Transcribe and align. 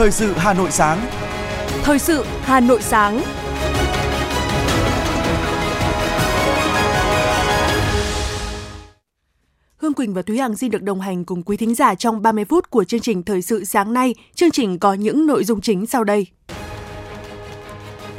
Thời 0.00 0.10
sự 0.10 0.32
Hà 0.36 0.54
Nội 0.54 0.70
sáng. 0.70 1.06
Thời 1.82 1.98
sự 1.98 2.24
Hà 2.42 2.60
Nội 2.60 2.82
sáng. 2.82 3.22
Hương 9.76 9.94
Quỳnh 9.94 10.14
và 10.14 10.22
Thúy 10.22 10.38
Hằng 10.38 10.56
xin 10.56 10.70
được 10.70 10.82
đồng 10.82 11.00
hành 11.00 11.24
cùng 11.24 11.42
quý 11.42 11.56
thính 11.56 11.74
giả 11.74 11.94
trong 11.94 12.22
30 12.22 12.44
phút 12.44 12.70
của 12.70 12.84
chương 12.84 13.00
trình 13.00 13.22
Thời 13.22 13.42
sự 13.42 13.64
sáng 13.64 13.92
nay. 13.92 14.14
Chương 14.34 14.50
trình 14.50 14.78
có 14.78 14.94
những 14.94 15.26
nội 15.26 15.44
dung 15.44 15.60
chính 15.60 15.86
sau 15.86 16.04
đây. 16.04 16.26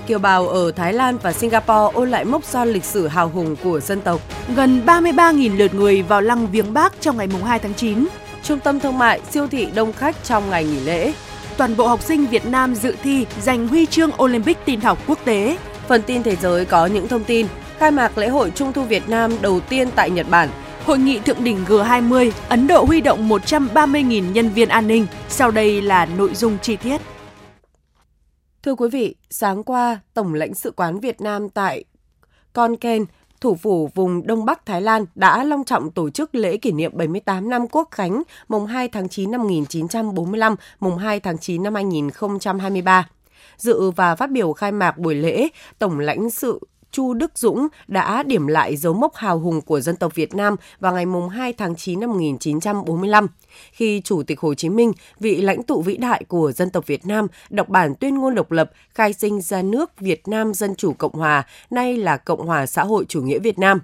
Kiều 0.07 0.20
bào 0.20 0.48
ở 0.48 0.71
Thái 0.71 0.93
Lan 0.93 1.18
và 1.18 1.34
Singapore 1.34 1.93
ôn 1.93 2.09
lại 2.09 2.25
mốc 2.25 2.43
son 2.43 2.68
lịch 2.68 2.84
sử 2.84 3.07
hào 3.07 3.29
hùng 3.29 3.55
của 3.63 3.79
dân 3.79 4.02
tộc. 4.02 4.21
Gần 4.55 4.82
33.000 4.86 5.57
lượt 5.57 5.73
người 5.73 6.02
vào 6.02 6.21
lăng 6.21 6.48
viếng 6.52 6.73
Bác 6.73 7.02
trong 7.02 7.18
ngày 7.18 7.27
2 7.45 7.59
tháng 7.59 7.73
9. 7.73 8.07
Trung 8.43 8.59
tâm 8.59 8.79
thương 8.79 8.97
mại, 8.97 9.21
siêu 9.32 9.47
thị 9.47 9.68
đông 9.75 9.93
khách 9.93 10.23
trong 10.23 10.50
ngày 10.50 10.63
nghỉ 10.63 10.79
lễ. 10.79 11.13
Toàn 11.57 11.78
bộ 11.78 11.87
học 11.87 12.01
sinh 12.01 12.28
Việt 12.28 12.46
Nam 12.46 12.75
dự 12.75 12.96
thi 13.04 13.25
giành 13.41 13.68
huy 13.68 13.86
chương 13.86 14.11
Olympic 14.23 14.57
tin 14.65 14.82
học 14.82 14.97
quốc 15.07 15.19
tế. 15.25 15.57
Phần 15.87 16.01
tin 16.01 16.24
thế 16.24 16.36
giới 16.36 16.65
có 16.65 16.86
những 16.86 17.07
thông 17.07 17.24
tin. 17.24 17.47
Khai 17.77 17.91
mạc 17.91 18.18
lễ 18.18 18.27
hội 18.27 18.51
Trung 18.55 18.74
thu 18.74 18.83
Việt 18.83 19.10
Nam 19.10 19.32
đầu 19.41 19.60
tiên 19.60 19.89
tại 19.96 20.10
Nhật 20.10 20.27
Bản. 20.29 20.50
Hội 20.86 21.00
nghị 21.00 21.19
thượng 21.19 21.43
đỉnh 21.43 21.65
G20, 21.65 22.32
Ấn 22.50 22.68
Độ 22.68 22.83
huy 22.83 23.01
động 23.01 23.29
130.000 23.29 24.32
nhân 24.32 24.50
viên 24.50 24.69
an 24.69 24.87
ninh. 24.87 25.07
Sau 25.29 25.51
đây 25.51 25.82
là 25.82 26.05
nội 26.05 26.36
dung 26.36 26.57
chi 26.61 26.75
tiết. 26.75 27.01
Thưa 28.63 28.75
quý 28.75 28.89
vị, 28.89 29.15
sáng 29.29 29.63
qua, 29.63 29.99
Tổng 30.13 30.33
lãnh 30.33 30.54
sự 30.54 30.71
quán 30.71 30.99
Việt 30.99 31.21
Nam 31.21 31.49
tại 31.49 31.83
Con 32.53 32.77
Ken, 32.77 33.05
thủ 33.41 33.55
phủ 33.55 33.89
vùng 33.95 34.27
Đông 34.27 34.45
Bắc 34.45 34.66
Thái 34.66 34.81
Lan 34.81 35.05
đã 35.16 35.44
long 35.44 35.63
trọng 35.63 35.91
tổ 35.91 36.09
chức 36.09 36.36
lễ 36.36 36.58
kỷ 36.58 36.72
niệm 36.72 36.91
78 36.95 37.49
năm 37.49 37.67
Quốc 37.72 37.88
khánh 37.91 38.23
mùng 38.47 38.66
2 38.66 38.88
tháng 38.88 39.09
9 39.09 39.31
năm 39.31 39.41
1945, 39.41 40.55
mùng 40.79 40.97
2 40.97 41.19
tháng 41.19 41.38
9 41.38 41.63
năm 41.63 41.75
2023. 41.75 43.09
Dự 43.57 43.91
và 43.91 44.16
phát 44.16 44.31
biểu 44.31 44.53
khai 44.53 44.71
mạc 44.71 44.97
buổi 44.97 45.16
lễ, 45.16 45.47
Tổng 45.79 45.99
lãnh 45.99 46.29
sự 46.29 46.59
Chu 46.92 47.14
Đức 47.14 47.31
Dũng 47.38 47.67
đã 47.88 48.23
điểm 48.23 48.47
lại 48.47 48.78
dấu 48.78 48.94
mốc 48.94 49.16
hào 49.16 49.39
hùng 49.39 49.61
của 49.61 49.80
dân 49.80 49.95
tộc 49.95 50.16
Việt 50.16 50.36
Nam 50.36 50.56
vào 50.80 50.94
ngày 50.94 51.06
2 51.31 51.53
tháng 51.53 51.75
9 51.75 52.00
năm 52.00 52.09
1945, 52.09 53.28
khi 53.72 54.02
Chủ 54.03 54.23
tịch 54.23 54.39
Hồ 54.39 54.53
Chí 54.53 54.70
Minh, 54.70 54.94
vị 55.19 55.42
lãnh 55.42 55.64
tụ 55.64 55.81
vĩ 55.81 55.97
đại 55.97 56.23
của 56.28 56.52
dân 56.52 56.69
tộc 56.69 56.88
Việt 56.88 57.06
Nam, 57.06 57.28
đọc 57.50 57.69
bản 57.69 57.95
tuyên 57.95 58.16
ngôn 58.16 58.36
độc 58.36 58.52
lập 58.52 58.72
khai 58.89 59.14
sinh 59.14 59.42
ra 59.42 59.62
nước 59.62 60.00
Việt 60.00 60.28
Nam 60.28 60.53
Dân 60.53 60.75
Chủ 60.75 60.94
Cộng 60.94 61.14
Hòa, 61.14 61.44
nay 61.69 61.97
là 61.97 62.17
Cộng 62.17 62.47
hòa 62.47 62.66
xã 62.66 62.84
hội 62.84 63.06
chủ 63.09 63.22
nghĩa 63.22 63.39
Việt 63.39 63.59
Nam. 63.59 63.80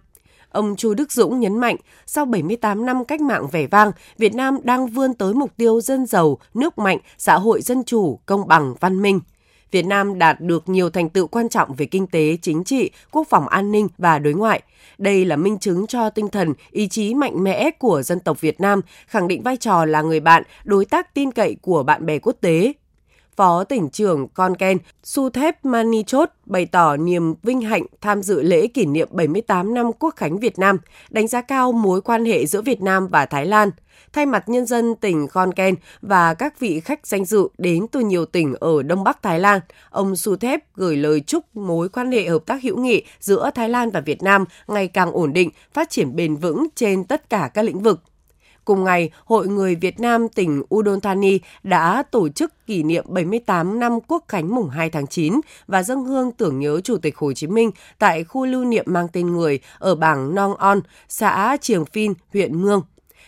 Ông 0.50 0.76
Chu 0.76 0.94
Đức 0.94 1.12
Dũng 1.12 1.40
nhấn 1.40 1.58
mạnh, 1.58 1.76
sau 2.06 2.26
78 2.26 2.86
năm 2.86 3.06
cách 3.06 3.22
mạng 3.22 3.48
vẻ 3.52 3.68
vang, 3.68 3.92
Việt 4.18 4.36
Nam 4.36 4.58
đang 4.64 4.88
vươn 4.88 5.14
tới 5.14 5.34
mục 5.34 5.52
tiêu 5.58 5.82
dân 5.82 6.06
giàu, 6.06 6.38
nước 6.54 6.80
mạnh, 6.80 6.98
xã 7.18 7.38
hội 7.38 7.62
dân 7.62 7.84
chủ, 7.84 8.20
công 8.26 8.48
bằng, 8.48 8.76
văn 8.80 9.02
minh– 9.02 9.20
Việt 9.72 9.86
Nam 9.86 10.20
đạt 10.20 10.42
được 10.42 10.70
nhiều 10.70 10.90
thành 10.90 11.10
tựu 11.10 11.28
quan 11.28 11.50
trọng 11.50 11.73
về 11.73 11.86
kinh 11.86 12.08
tế, 12.08 12.38
chính 12.42 12.64
trị, 12.64 12.92
quốc 13.12 13.28
phòng 13.30 13.48
an 13.48 13.72
ninh 13.72 13.88
và 13.98 14.20
đối 14.20 14.34
ngoại. 14.34 14.62
Đây 14.98 15.26
là 15.26 15.36
minh 15.36 15.58
chứng 15.60 15.88
cho 15.88 16.10
tinh 16.10 16.28
thần, 16.28 16.54
ý 16.72 16.88
chí 16.88 17.14
mạnh 17.14 17.44
mẽ 17.44 17.72
của 17.72 18.02
dân 18.02 18.20
tộc 18.20 18.42
Việt 18.42 18.62
Nam, 18.62 18.82
khẳng 19.08 19.28
định 19.28 19.44
vai 19.44 19.58
trò 19.58 19.86
là 19.86 20.02
người 20.02 20.20
bạn, 20.20 20.44
đối 20.64 20.86
tác 20.86 21.14
tin 21.14 21.32
cậy 21.32 21.56
của 21.62 21.84
bạn 21.84 22.06
bè 22.06 22.20
quốc 22.20 22.36
tế, 22.42 22.73
Phó 23.38 23.64
tỉnh 23.64 23.90
trưởng 23.90 24.28
Con 24.28 24.56
Ken 24.56 24.78
Suthep 25.04 25.66
Manichot 25.66 26.30
bày 26.46 26.66
tỏ 26.66 26.98
niềm 26.98 27.36
vinh 27.44 27.62
hạnh 27.62 27.84
tham 28.02 28.24
dự 28.24 28.42
lễ 28.42 28.68
kỷ 28.68 28.86
niệm 28.86 29.08
78 29.12 29.74
năm 29.74 29.92
Quốc 30.00 30.16
khánh 30.16 30.40
Việt 30.40 30.60
Nam, 30.60 30.78
đánh 31.10 31.28
giá 31.28 31.42
cao 31.42 31.72
mối 31.72 32.02
quan 32.02 32.26
hệ 32.26 32.46
giữa 32.46 32.62
Việt 32.62 32.82
Nam 32.82 33.08
và 33.08 33.26
Thái 33.26 33.46
Lan. 33.46 33.72
Thay 34.14 34.26
mặt 34.26 34.50
nhân 34.50 34.66
dân 34.66 34.96
tỉnh 34.96 35.28
Con 35.28 35.54
Ken 35.54 35.76
và 36.02 36.34
các 36.34 36.60
vị 36.60 36.80
khách 36.80 37.08
danh 37.08 37.26
dự 37.26 37.48
đến 37.58 37.88
từ 37.92 38.00
nhiều 38.00 38.26
tỉnh 38.26 38.54
ở 38.60 38.84
Đông 38.84 39.04
Bắc 39.04 39.24
Thái 39.24 39.40
Lan, 39.40 39.60
ông 39.90 40.16
Suthep 40.16 40.76
gửi 40.76 40.98
lời 40.98 41.20
chúc 41.20 41.56
mối 41.56 41.90
quan 41.90 42.11
hệ 42.11 42.28
hợp 42.28 42.45
tác 42.45 42.64
hữu 42.64 42.78
nghị 42.78 43.04
giữa 43.20 43.52
Thái 43.56 43.70
Lan 43.70 43.90
và 43.90 44.00
Việt 44.00 44.23
Nam 44.23 44.45
ngày 44.67 44.88
càng 44.88 45.11
ổn 45.11 45.34
định, 45.34 45.50
phát 45.73 45.90
triển 45.90 46.16
bền 46.16 46.36
vững 46.36 46.67
trên 46.76 47.04
tất 47.04 47.30
cả 47.30 47.50
các 47.54 47.61
lĩnh 47.61 47.80
vực. 47.80 48.02
Cùng 48.67 48.83
ngày, 48.83 49.10
Hội 49.26 49.48
Người 49.48 49.76
Việt 49.76 50.00
Nam 50.00 50.30
tỉnh 50.30 50.64
Udon 50.76 51.02
Thani 51.02 51.39
đã 51.64 52.04
tổ 52.11 52.30
chức 52.30 52.54
kỷ 52.66 52.83
niệm 52.83 53.05
78 53.08 53.80
năm 53.80 54.00
Quốc 54.08 54.23
khánh 54.28 54.55
mùng 54.55 54.70
2 54.70 54.89
tháng 54.89 55.08
9 55.08 55.33
và 55.67 55.83
dâng 55.83 56.05
hương 56.05 56.32
tưởng 56.32 56.60
nhớ 56.60 56.82
Chủ 56.83 56.98
tịch 56.98 57.17
Hồ 57.17 57.33
Chí 57.33 57.48
Minh 57.48 57.72
tại 58.00 58.23
khu 58.23 58.45
lưu 58.45 58.66
niệm 58.66 58.86
mang 58.88 59.08
tên 59.14 59.28
người 59.28 59.60
ở 59.80 59.95
bảng 59.95 60.36
Nong 60.36 60.55
On, 60.55 60.82
xã 61.10 61.58
Triềng 61.61 61.86
Phin, 61.86 62.14
huyện 62.33 62.61
Mương. 62.61 62.82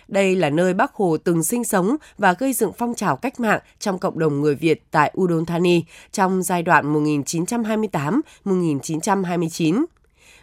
Đây 0.07 0.35
là 0.35 0.49
nơi 0.49 0.73
Bác 0.73 0.93
Hồ 0.93 1.17
từng 1.23 1.43
sinh 1.43 1.63
sống 1.63 1.95
và 2.17 2.33
gây 2.33 2.53
dựng 2.53 2.71
phong 2.77 2.95
trào 2.95 3.15
cách 3.15 3.39
mạng 3.39 3.59
trong 3.79 3.99
cộng 3.99 4.19
đồng 4.19 4.41
người 4.41 4.55
Việt 4.55 4.83
tại 4.91 5.13
Udon 5.21 5.45
Thani 5.45 5.83
trong 6.11 6.43
giai 6.43 6.63
đoạn 6.63 6.93
1928-1929. 8.45 9.85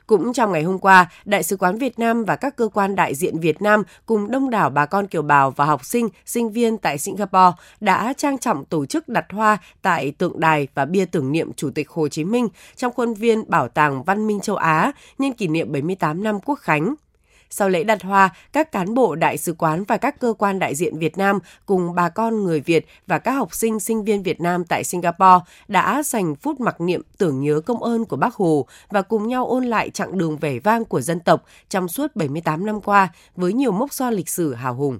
Cũng 0.06 0.32
trong 0.32 0.52
ngày 0.52 0.62
hôm 0.62 0.78
qua, 0.78 1.10
Đại 1.24 1.42
sứ 1.42 1.56
quán 1.56 1.78
Việt 1.78 1.98
Nam 1.98 2.24
và 2.24 2.36
các 2.36 2.56
cơ 2.56 2.68
quan 2.68 2.94
đại 2.94 3.14
diện 3.14 3.40
Việt 3.40 3.62
Nam 3.62 3.82
cùng 4.06 4.30
đông 4.30 4.50
đảo 4.50 4.70
bà 4.70 4.86
con 4.86 5.06
kiều 5.06 5.22
bào 5.22 5.50
và 5.50 5.64
học 5.64 5.84
sinh, 5.84 6.08
sinh 6.26 6.50
viên 6.50 6.78
tại 6.78 6.98
Singapore 6.98 7.52
đã 7.80 8.12
trang 8.16 8.38
trọng 8.38 8.64
tổ 8.64 8.86
chức 8.86 9.08
đặt 9.08 9.26
hoa 9.32 9.58
tại 9.82 10.12
tượng 10.18 10.40
đài 10.40 10.68
và 10.74 10.84
bia 10.84 11.04
tưởng 11.04 11.32
niệm 11.32 11.52
Chủ 11.52 11.70
tịch 11.70 11.90
Hồ 11.90 12.08
Chí 12.08 12.24
Minh 12.24 12.48
trong 12.76 12.92
khuôn 12.92 13.14
viên 13.14 13.50
Bảo 13.50 13.68
tàng 13.68 14.02
Văn 14.02 14.26
minh 14.26 14.40
châu 14.40 14.56
Á 14.56 14.92
nhân 15.18 15.32
kỷ 15.32 15.48
niệm 15.48 15.72
78 15.72 16.22
năm 16.22 16.40
Quốc 16.44 16.58
khánh. 16.58 16.94
Sau 17.50 17.68
lễ 17.68 17.84
đặt 17.84 18.02
hoa, 18.02 18.30
các 18.52 18.72
cán 18.72 18.94
bộ 18.94 19.14
đại 19.14 19.38
sứ 19.38 19.54
quán 19.58 19.84
và 19.84 19.96
các 19.96 20.20
cơ 20.20 20.34
quan 20.38 20.58
đại 20.58 20.74
diện 20.74 20.98
Việt 20.98 21.18
Nam 21.18 21.38
cùng 21.66 21.94
bà 21.94 22.08
con 22.08 22.44
người 22.44 22.60
Việt 22.60 22.86
và 23.06 23.18
các 23.18 23.32
học 23.32 23.54
sinh 23.54 23.80
sinh 23.80 24.04
viên 24.04 24.22
Việt 24.22 24.40
Nam 24.40 24.64
tại 24.64 24.84
Singapore 24.84 25.44
đã 25.68 26.02
dành 26.02 26.34
phút 26.34 26.60
mặc 26.60 26.80
niệm 26.80 27.02
tưởng 27.18 27.40
nhớ 27.40 27.60
công 27.60 27.82
ơn 27.82 28.04
của 28.04 28.16
Bác 28.16 28.34
Hồ 28.34 28.66
và 28.88 29.02
cùng 29.02 29.28
nhau 29.28 29.46
ôn 29.46 29.64
lại 29.64 29.90
chặng 29.90 30.18
đường 30.18 30.36
vẻ 30.36 30.58
vang 30.58 30.84
của 30.84 31.00
dân 31.00 31.20
tộc 31.20 31.44
trong 31.68 31.88
suốt 31.88 32.16
78 32.16 32.66
năm 32.66 32.80
qua 32.80 33.08
với 33.36 33.52
nhiều 33.52 33.72
mốc 33.72 33.92
son 33.92 34.14
lịch 34.14 34.28
sử 34.28 34.54
hào 34.54 34.74
hùng. 34.74 34.98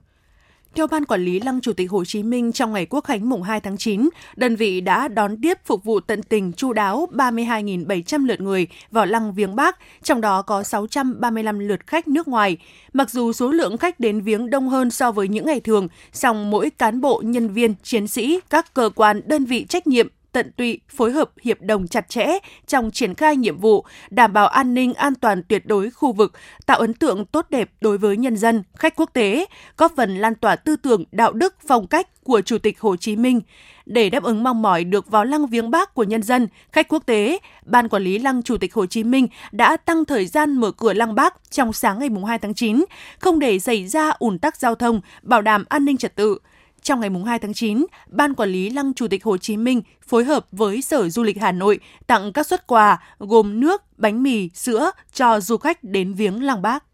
Theo 0.77 0.87
Ban 0.87 1.05
Quản 1.05 1.25
lý 1.25 1.41
Lăng 1.41 1.61
Chủ 1.61 1.73
tịch 1.73 1.91
Hồ 1.91 2.05
Chí 2.05 2.23
Minh 2.23 2.53
trong 2.53 2.73
ngày 2.73 2.87
Quốc 2.87 3.05
khánh 3.05 3.29
mùng 3.29 3.43
2 3.43 3.61
tháng 3.61 3.77
9, 3.77 4.09
đơn 4.37 4.57
vị 4.57 4.81
đã 4.81 5.09
đón 5.09 5.41
tiếp 5.43 5.59
phục 5.65 5.85
vụ 5.85 6.01
tận 6.01 6.23
tình 6.23 6.53
chu 6.53 6.73
đáo 6.73 7.09
32.700 7.13 8.27
lượt 8.27 8.41
người 8.41 8.67
vào 8.91 9.07
Lăng 9.07 9.35
Viếng 9.35 9.57
Bác, 9.57 9.79
trong 10.03 10.21
đó 10.21 10.43
có 10.43 10.63
635 10.63 11.59
lượt 11.59 11.87
khách 11.87 12.09
nước 12.09 12.29
ngoài. 12.29 12.57
Mặc 12.93 13.11
dù 13.11 13.33
số 13.33 13.51
lượng 13.51 13.77
khách 13.77 14.01
đến 14.01 14.21
viếng 14.21 14.51
đông 14.51 14.69
hơn 14.69 14.91
so 14.91 15.13
với 15.13 15.29
những 15.29 15.47
ngày 15.47 15.61
thường, 15.61 15.89
song 16.13 16.51
mỗi 16.51 16.71
cán 16.71 17.01
bộ, 17.01 17.23
nhân 17.25 17.49
viên, 17.49 17.75
chiến 17.83 18.07
sĩ, 18.07 18.41
các 18.51 18.75
cơ 18.75 18.91
quan, 18.95 19.21
đơn 19.27 19.45
vị 19.45 19.67
trách 19.69 19.87
nhiệm 19.87 20.09
tận 20.37 20.53
tụy, 20.57 20.81
phối 20.89 21.13
hợp 21.13 21.31
hiệp 21.43 21.61
đồng 21.61 21.89
chặt 21.89 22.09
chẽ 22.09 22.27
trong 22.67 22.91
triển 22.91 23.15
khai 23.15 23.37
nhiệm 23.37 23.59
vụ, 23.59 23.85
đảm 24.11 24.33
bảo 24.33 24.47
an 24.49 24.75
ninh 24.75 24.95
an 24.95 25.15
toàn 25.15 25.43
tuyệt 25.49 25.67
đối 25.67 25.91
khu 25.91 26.13
vực, 26.13 26.33
tạo 26.67 26.79
ấn 26.79 26.95
tượng 26.95 27.25
tốt 27.25 27.47
đẹp 27.51 27.71
đối 27.81 27.99
với 27.99 28.17
nhân 28.17 28.37
dân, 28.37 28.63
khách 28.75 28.97
quốc 28.97 29.11
tế, 29.13 29.47
góp 29.77 29.93
phần 29.97 30.17
lan 30.17 30.35
tỏa 30.35 30.57
tư 30.57 30.77
tưởng, 30.77 31.05
đạo 31.13 31.33
đức, 31.33 31.55
phong 31.67 31.87
cách 31.87 32.25
của 32.25 32.41
Chủ 32.41 32.59
tịch 32.59 32.81
Hồ 32.81 32.97
Chí 32.97 33.17
Minh. 33.17 33.41
Để 33.87 34.11
đáp 34.11 34.23
ứng 34.23 34.43
mong 34.43 34.63
mỏi 34.63 34.85
được 34.85 35.11
vào 35.11 35.25
lăng 35.25 35.47
viếng 35.47 35.71
bác 35.71 35.95
của 35.95 36.05
nhân 36.05 36.23
dân, 36.23 36.49
khách 36.73 36.89
quốc 36.89 37.03
tế, 37.07 37.39
Ban 37.65 37.89
Quản 37.89 38.03
lý 38.03 38.19
Lăng 38.19 38.43
Chủ 38.43 38.57
tịch 38.57 38.75
Hồ 38.75 38.87
Chí 38.87 39.05
Minh 39.05 39.29
đã 39.53 39.77
tăng 39.77 40.05
thời 40.05 40.27
gian 40.27 40.55
mở 40.55 40.71
cửa 40.71 40.93
lăng 40.93 41.15
bác 41.15 41.51
trong 41.51 41.73
sáng 41.73 41.99
ngày 41.99 42.09
2 42.27 42.39
tháng 42.39 42.55
9, 42.55 42.85
không 43.19 43.39
để 43.39 43.59
xảy 43.59 43.87
ra 43.87 44.11
ủn 44.11 44.39
tắc 44.39 44.57
giao 44.57 44.75
thông, 44.75 45.01
bảo 45.23 45.43
đảm 45.43 45.65
an 45.69 45.85
ninh 45.85 45.97
trật 45.97 46.17
tự. 46.17 46.39
Trong 46.87 47.01
ngày 47.01 47.11
2 47.27 47.39
tháng 47.39 47.55
9, 47.55 47.87
Ban 48.07 48.35
Quản 48.35 48.49
lý 48.49 48.71
Lăng 48.71 48.95
Chủ 48.95 49.09
tịch 49.09 49.25
Hồ 49.25 49.37
Chí 49.37 49.57
Minh 49.57 49.83
phối 50.07 50.25
hợp 50.25 50.47
với 50.53 50.83
Sở 50.83 51.09
Du 51.09 51.23
lịch 51.23 51.41
Hà 51.41 51.53
Nội 51.53 51.81
tặng 52.07 52.33
các 52.33 52.47
xuất 52.47 52.67
quà 52.67 53.03
gồm 53.19 53.61
nước, 53.61 53.83
bánh 53.99 54.23
mì, 54.23 54.51
sữa 54.55 54.91
cho 55.13 55.41
du 55.41 55.57
khách 55.57 55.85
đến 55.85 56.15
viếng 56.15 56.43
Lăng 56.43 56.63
Bác. 56.63 56.85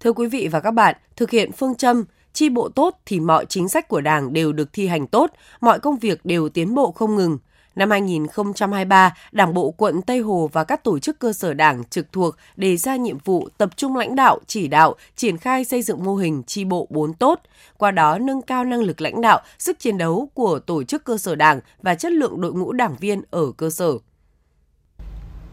Thưa 0.00 0.12
quý 0.12 0.28
vị 0.28 0.48
và 0.52 0.60
các 0.60 0.70
bạn, 0.70 0.96
thực 1.16 1.30
hiện 1.30 1.52
phương 1.52 1.74
châm 1.74 2.04
chi 2.32 2.48
bộ 2.48 2.68
tốt 2.68 3.00
thì 3.06 3.20
mọi 3.20 3.46
chính 3.46 3.68
sách 3.68 3.88
của 3.88 4.00
Đảng 4.00 4.32
đều 4.32 4.52
được 4.52 4.72
thi 4.72 4.86
hành 4.86 5.06
tốt, 5.06 5.30
mọi 5.60 5.80
công 5.80 5.98
việc 5.98 6.24
đều 6.24 6.48
tiến 6.48 6.74
bộ 6.74 6.92
không 6.92 7.16
ngừng. 7.16 7.38
Năm 7.76 7.90
2023, 7.90 9.14
Đảng 9.32 9.54
bộ 9.54 9.70
quận 9.70 10.02
Tây 10.02 10.18
Hồ 10.20 10.50
và 10.52 10.64
các 10.64 10.84
tổ 10.84 10.98
chức 10.98 11.18
cơ 11.18 11.32
sở 11.32 11.54
đảng 11.54 11.84
trực 11.84 12.12
thuộc 12.12 12.36
đề 12.56 12.76
ra 12.76 12.96
nhiệm 12.96 13.18
vụ 13.24 13.48
tập 13.58 13.70
trung 13.76 13.96
lãnh 13.96 14.16
đạo, 14.16 14.38
chỉ 14.46 14.68
đạo, 14.68 14.94
triển 15.16 15.36
khai 15.36 15.64
xây 15.64 15.82
dựng 15.82 16.04
mô 16.04 16.16
hình 16.16 16.42
chi 16.46 16.64
bộ 16.64 16.86
4 16.90 17.14
tốt, 17.14 17.40
qua 17.78 17.90
đó 17.90 18.18
nâng 18.18 18.42
cao 18.42 18.64
năng 18.64 18.82
lực 18.82 19.00
lãnh 19.00 19.20
đạo, 19.20 19.40
sức 19.58 19.78
chiến 19.78 19.98
đấu 19.98 20.28
của 20.34 20.58
tổ 20.58 20.84
chức 20.84 21.04
cơ 21.04 21.18
sở 21.18 21.34
đảng 21.34 21.60
và 21.82 21.94
chất 21.94 22.12
lượng 22.12 22.40
đội 22.40 22.52
ngũ 22.52 22.72
đảng 22.72 22.96
viên 23.00 23.22
ở 23.30 23.52
cơ 23.56 23.70
sở. 23.70 23.92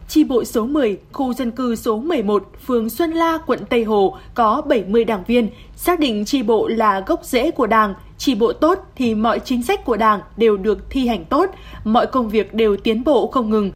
Chi 0.08 0.24
bộ 0.24 0.44
số 0.44 0.66
10, 0.66 0.98
khu 1.12 1.34
dân 1.34 1.50
cư 1.50 1.76
số 1.76 1.98
11, 1.98 2.48
phường 2.66 2.90
Xuân 2.90 3.10
La, 3.10 3.38
quận 3.46 3.60
Tây 3.70 3.84
Hồ 3.84 4.16
có 4.34 4.62
70 4.66 5.04
đảng 5.04 5.24
viên, 5.26 5.48
xác 5.76 6.00
định 6.00 6.24
chi 6.24 6.42
bộ 6.42 6.68
là 6.68 7.00
gốc 7.06 7.20
rễ 7.24 7.50
của 7.50 7.66
Đảng, 7.66 7.94
chi 8.18 8.34
bộ 8.34 8.52
tốt 8.52 8.78
thì 8.96 9.14
mọi 9.14 9.40
chính 9.44 9.62
sách 9.62 9.84
của 9.84 9.96
Đảng 9.96 10.20
đều 10.36 10.56
được 10.56 10.90
thi 10.90 11.06
hành 11.08 11.24
tốt, 11.24 11.50
mọi 11.84 12.06
công 12.06 12.28
việc 12.28 12.54
đều 12.54 12.76
tiến 12.76 13.04
bộ 13.04 13.26
không 13.26 13.50
ngừng, 13.50 13.70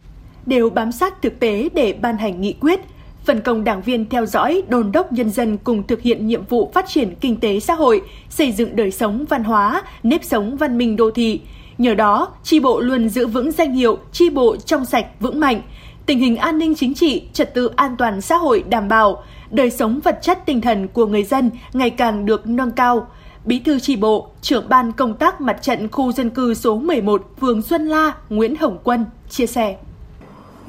đều 0.46 0.70
bám 0.70 0.92
sát 0.92 1.22
thực 1.22 1.40
tế 1.40 1.68
để 1.74 1.92
ban 1.92 2.18
hành 2.18 2.40
nghị 2.40 2.52
quyết, 2.52 2.80
phân 3.24 3.40
công 3.40 3.64
đảng 3.64 3.82
viên 3.82 4.08
theo 4.08 4.26
dõi, 4.26 4.62
đôn 4.68 4.92
đốc 4.92 5.12
nhân 5.12 5.30
dân 5.30 5.56
cùng 5.56 5.82
thực 5.82 6.02
hiện 6.02 6.26
nhiệm 6.26 6.44
vụ 6.44 6.70
phát 6.74 6.84
triển 6.88 7.14
kinh 7.20 7.40
tế 7.40 7.60
xã 7.60 7.74
hội, 7.74 8.02
xây 8.30 8.52
dựng 8.52 8.76
đời 8.76 8.90
sống 8.90 9.24
văn 9.28 9.44
hóa, 9.44 9.82
nếp 10.02 10.24
sống 10.24 10.56
văn 10.56 10.78
minh 10.78 10.96
đô 10.96 11.10
thị, 11.10 11.40
Nhờ 11.78 11.94
đó, 11.94 12.28
chi 12.42 12.60
bộ 12.60 12.80
luôn 12.80 13.08
giữ 13.08 13.26
vững 13.26 13.52
danh 13.52 13.72
hiệu 13.72 13.98
chi 14.12 14.30
bộ 14.30 14.56
trong 14.56 14.84
sạch 14.84 15.06
vững 15.20 15.40
mạnh, 15.40 15.62
tình 16.08 16.18
hình 16.18 16.36
an 16.36 16.58
ninh 16.58 16.74
chính 16.74 16.94
trị, 16.94 17.28
trật 17.32 17.54
tự 17.54 17.70
an 17.76 17.96
toàn 17.96 18.20
xã 18.20 18.36
hội 18.36 18.64
đảm 18.68 18.88
bảo, 18.88 19.22
đời 19.50 19.70
sống 19.70 20.00
vật 20.04 20.18
chất 20.22 20.38
tinh 20.46 20.60
thần 20.60 20.88
của 20.88 21.06
người 21.06 21.24
dân 21.24 21.50
ngày 21.72 21.90
càng 21.90 22.26
được 22.26 22.46
nâng 22.46 22.70
cao. 22.70 23.06
Bí 23.44 23.58
thư 23.58 23.80
tri 23.80 23.96
bộ, 23.96 24.30
trưởng 24.40 24.68
ban 24.68 24.92
công 24.92 25.14
tác 25.14 25.40
mặt 25.40 25.58
trận 25.62 25.88
khu 25.88 26.12
dân 26.12 26.30
cư 26.30 26.54
số 26.54 26.76
11, 26.76 27.22
phường 27.40 27.62
Xuân 27.62 27.86
La, 27.86 28.12
Nguyễn 28.30 28.56
Hồng 28.56 28.78
Quân 28.84 29.06
chia 29.28 29.46
sẻ. 29.46 29.76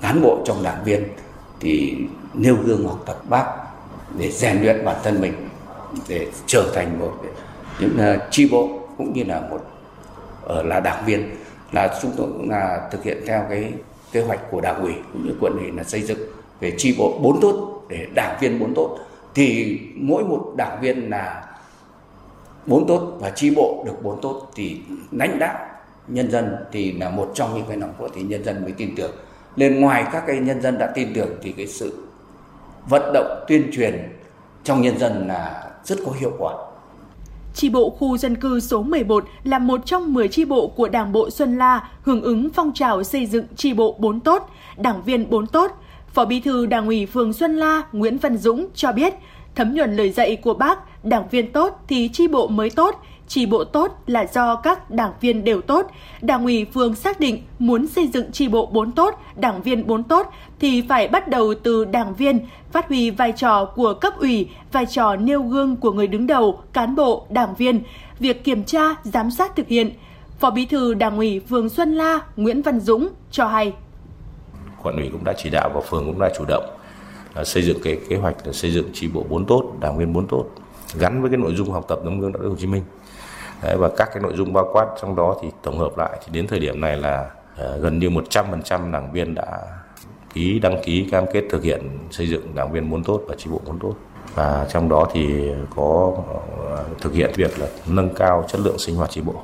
Cán 0.01 0.21
bộ 0.21 0.41
trong 0.45 0.63
đảng 0.63 0.83
viên 0.83 1.03
thì 1.59 1.95
nêu 2.33 2.55
gương 2.65 2.87
học 2.87 3.03
tập 3.05 3.29
bác 3.29 3.45
để 4.17 4.31
rèn 4.31 4.61
luyện 4.61 4.85
bản 4.85 4.97
thân 5.03 5.21
mình 5.21 5.33
để 6.07 6.27
trở 6.45 6.71
thành 6.75 6.99
một 6.99 7.13
những 7.79 7.97
ờ, 7.97 8.17
tri 8.31 8.49
bộ 8.49 8.69
cũng 8.97 9.13
như 9.13 9.23
là 9.23 9.41
một 9.49 9.61
ở 10.43 10.63
là 10.63 10.79
đảng 10.79 11.05
viên 11.05 11.29
là 11.71 11.99
chúng 12.01 12.11
tôi 12.17 12.27
cũng 12.27 12.49
là 12.49 12.87
thực 12.91 13.03
hiện 13.03 13.17
theo 13.27 13.45
cái 13.49 13.73
kế 14.11 14.21
hoạch 14.21 14.39
của 14.51 14.61
đảng 14.61 14.81
ủy 14.81 14.93
cũng 15.13 15.25
như 15.25 15.33
quận 15.39 15.57
ủy 15.57 15.71
là 15.71 15.83
xây 15.83 16.01
dựng 16.01 16.19
về 16.59 16.73
tri 16.77 16.95
bộ 16.97 17.19
bốn 17.21 17.41
tốt 17.41 17.81
để 17.89 18.07
đảng 18.15 18.37
viên 18.41 18.59
bốn 18.59 18.73
tốt. 18.73 18.99
Thì 19.35 19.79
mỗi 19.95 20.23
một 20.23 20.53
đảng 20.55 20.81
viên 20.81 21.09
là 21.09 21.45
bốn 22.65 22.87
tốt 22.87 23.17
và 23.19 23.29
tri 23.29 23.55
bộ 23.55 23.83
được 23.85 24.03
bốn 24.03 24.21
tốt 24.21 24.51
thì 24.55 24.81
lãnh 25.11 25.39
đạo 25.39 25.65
nhân 26.07 26.31
dân 26.31 26.55
thì 26.71 26.91
là 26.91 27.09
một 27.09 27.31
trong 27.33 27.55
những 27.55 27.65
cái 27.67 27.77
nòng 27.77 27.93
cốt 27.99 28.07
thì 28.15 28.21
nhân 28.21 28.43
dân 28.43 28.63
mới 28.63 28.71
tin 28.71 28.95
tưởng. 28.95 29.11
Nên 29.55 29.81
ngoài 29.81 30.05
các 30.11 30.23
cái 30.27 30.37
nhân 30.39 30.61
dân 30.61 30.77
đã 30.77 30.91
tin 30.95 31.13
tưởng 31.13 31.29
thì 31.41 31.51
cái 31.51 31.67
sự 31.67 32.03
vận 32.89 33.13
động 33.13 33.45
tuyên 33.47 33.69
truyền 33.71 34.09
trong 34.63 34.81
nhân 34.81 34.97
dân 34.99 35.27
là 35.27 35.71
rất 35.83 35.95
có 36.05 36.11
hiệu 36.11 36.31
quả 36.39 36.53
tri 37.59 37.69
bộ 37.69 37.89
khu 37.89 38.17
dân 38.17 38.35
cư 38.35 38.59
số 38.59 38.83
11 38.83 39.23
là 39.43 39.59
một 39.59 39.85
trong 39.85 40.13
10 40.13 40.27
tri 40.27 40.45
bộ 40.45 40.67
của 40.67 40.87
Đảng 40.87 41.11
bộ 41.11 41.29
Xuân 41.29 41.57
La 41.57 41.89
hưởng 42.01 42.21
ứng 42.21 42.49
phong 42.49 42.73
trào 42.73 43.03
xây 43.03 43.25
dựng 43.25 43.45
tri 43.55 43.73
bộ 43.73 43.95
4 43.99 44.19
tốt, 44.19 44.49
đảng 44.77 45.03
viên 45.03 45.29
4 45.29 45.47
tốt. 45.47 45.71
Phó 46.07 46.25
Bí 46.25 46.39
thư 46.39 46.65
Đảng 46.65 46.85
ủy 46.87 47.05
phường 47.05 47.33
Xuân 47.33 47.57
La 47.57 47.81
Nguyễn 47.91 48.17
Văn 48.17 48.37
Dũng 48.37 48.67
cho 48.75 48.91
biết, 48.91 49.13
thấm 49.55 49.73
nhuần 49.73 49.95
lời 49.95 50.09
dạy 50.09 50.35
của 50.35 50.53
bác, 50.53 51.05
đảng 51.05 51.29
viên 51.31 51.51
tốt 51.51 51.83
thì 51.87 52.09
tri 52.13 52.27
bộ 52.27 52.47
mới 52.47 52.69
tốt, 52.69 52.95
Tri 53.29 53.45
bộ 53.45 53.63
tốt 53.63 53.91
là 54.07 54.25
do 54.33 54.55
các 54.55 54.91
đảng 54.91 55.11
viên 55.21 55.43
đều 55.43 55.61
tốt. 55.61 55.85
Đảng 56.21 56.43
ủy 56.43 56.65
phường 56.73 56.95
xác 56.95 57.19
định 57.19 57.43
muốn 57.59 57.87
xây 57.87 58.07
dựng 58.07 58.31
tri 58.31 58.47
bộ 58.47 58.65
4 58.65 58.91
tốt, 58.91 59.21
đảng 59.35 59.61
viên 59.61 59.87
4 59.87 60.03
tốt 60.03 60.27
thì 60.59 60.81
phải 60.89 61.07
bắt 61.07 61.27
đầu 61.27 61.53
từ 61.63 61.85
đảng 61.85 62.15
viên, 62.15 62.39
phát 62.71 62.87
huy 62.87 63.11
vai 63.11 63.31
trò 63.31 63.65
của 63.65 63.93
cấp 63.93 64.13
ủy, 64.19 64.49
vai 64.71 64.85
trò 64.85 65.15
nêu 65.15 65.43
gương 65.43 65.75
của 65.75 65.91
người 65.91 66.07
đứng 66.07 66.27
đầu, 66.27 66.61
cán 66.73 66.95
bộ, 66.95 67.25
đảng 67.29 67.55
viên, 67.55 67.81
việc 68.19 68.43
kiểm 68.43 68.63
tra, 68.63 68.95
giám 69.03 69.31
sát 69.31 69.55
thực 69.55 69.67
hiện. 69.67 69.91
Phó 70.39 70.49
Bí 70.49 70.65
thư 70.65 70.93
Đảng 70.93 71.17
ủy 71.17 71.39
phường 71.49 71.69
Xuân 71.69 71.95
La 71.95 72.19
Nguyễn 72.35 72.61
Văn 72.61 72.79
Dũng 72.79 73.09
cho 73.31 73.47
hay. 73.47 73.73
Quận 74.83 74.95
ủy 74.95 75.09
cũng 75.11 75.23
đã 75.23 75.33
chỉ 75.37 75.49
đạo 75.49 75.71
và 75.73 75.81
phường 75.81 76.05
cũng 76.05 76.19
đã 76.19 76.29
chủ 76.37 76.45
động 76.47 76.63
à, 77.33 77.43
xây 77.43 77.63
dựng 77.63 77.77
cái 77.83 77.99
kế 78.09 78.15
hoạch 78.15 78.47
là 78.47 78.53
xây 78.53 78.71
dựng 78.71 78.89
tri 78.93 79.07
bộ 79.07 79.25
4 79.29 79.45
tốt, 79.45 79.73
đảng 79.79 79.97
viên 79.97 80.13
4 80.13 80.27
tốt 80.27 80.45
gắn 80.95 81.21
với 81.21 81.29
cái 81.29 81.37
nội 81.37 81.55
dung 81.55 81.71
học 81.71 81.85
tập 81.87 81.99
tấm 82.03 82.19
gương 82.19 82.31
đạo 82.31 82.43
đức 82.43 82.49
Hồ 82.49 82.55
Chí 82.59 82.67
Minh. 82.67 82.83
Đấy, 83.63 83.77
và 83.77 83.89
các 83.97 84.09
cái 84.13 84.23
nội 84.23 84.33
dung 84.35 84.53
bao 84.53 84.69
quát 84.73 84.87
trong 85.01 85.15
đó 85.15 85.35
thì 85.41 85.47
tổng 85.63 85.79
hợp 85.79 85.97
lại 85.97 86.19
thì 86.25 86.31
đến 86.31 86.47
thời 86.47 86.59
điểm 86.59 86.81
này 86.81 86.97
là 86.97 87.29
uh, 87.53 87.81
gần 87.81 87.99
như 87.99 88.09
100% 88.09 88.91
đảng 88.91 89.11
viên 89.11 89.35
đã 89.35 89.59
ký 90.33 90.59
đăng 90.59 90.83
ký 90.83 91.07
cam 91.11 91.25
kết 91.33 91.43
thực 91.49 91.63
hiện 91.63 91.81
xây 92.11 92.27
dựng 92.27 92.55
đảng 92.55 92.71
viên 92.71 92.89
muốn 92.89 93.03
tốt 93.03 93.21
và 93.27 93.35
tri 93.35 93.49
bộ 93.49 93.61
muốn 93.65 93.79
tốt. 93.79 93.93
Và 94.35 94.67
trong 94.69 94.89
đó 94.89 95.07
thì 95.13 95.51
có 95.75 96.13
ờ, 96.69 96.85
thực 97.01 97.13
hiện 97.13 97.31
việc 97.35 97.59
là 97.59 97.67
nâng 97.87 98.13
cao 98.15 98.45
chất 98.47 98.61
lượng 98.61 98.77
sinh 98.77 98.95
hoạt 98.95 99.09
tri 99.09 99.21
bộ. 99.21 99.35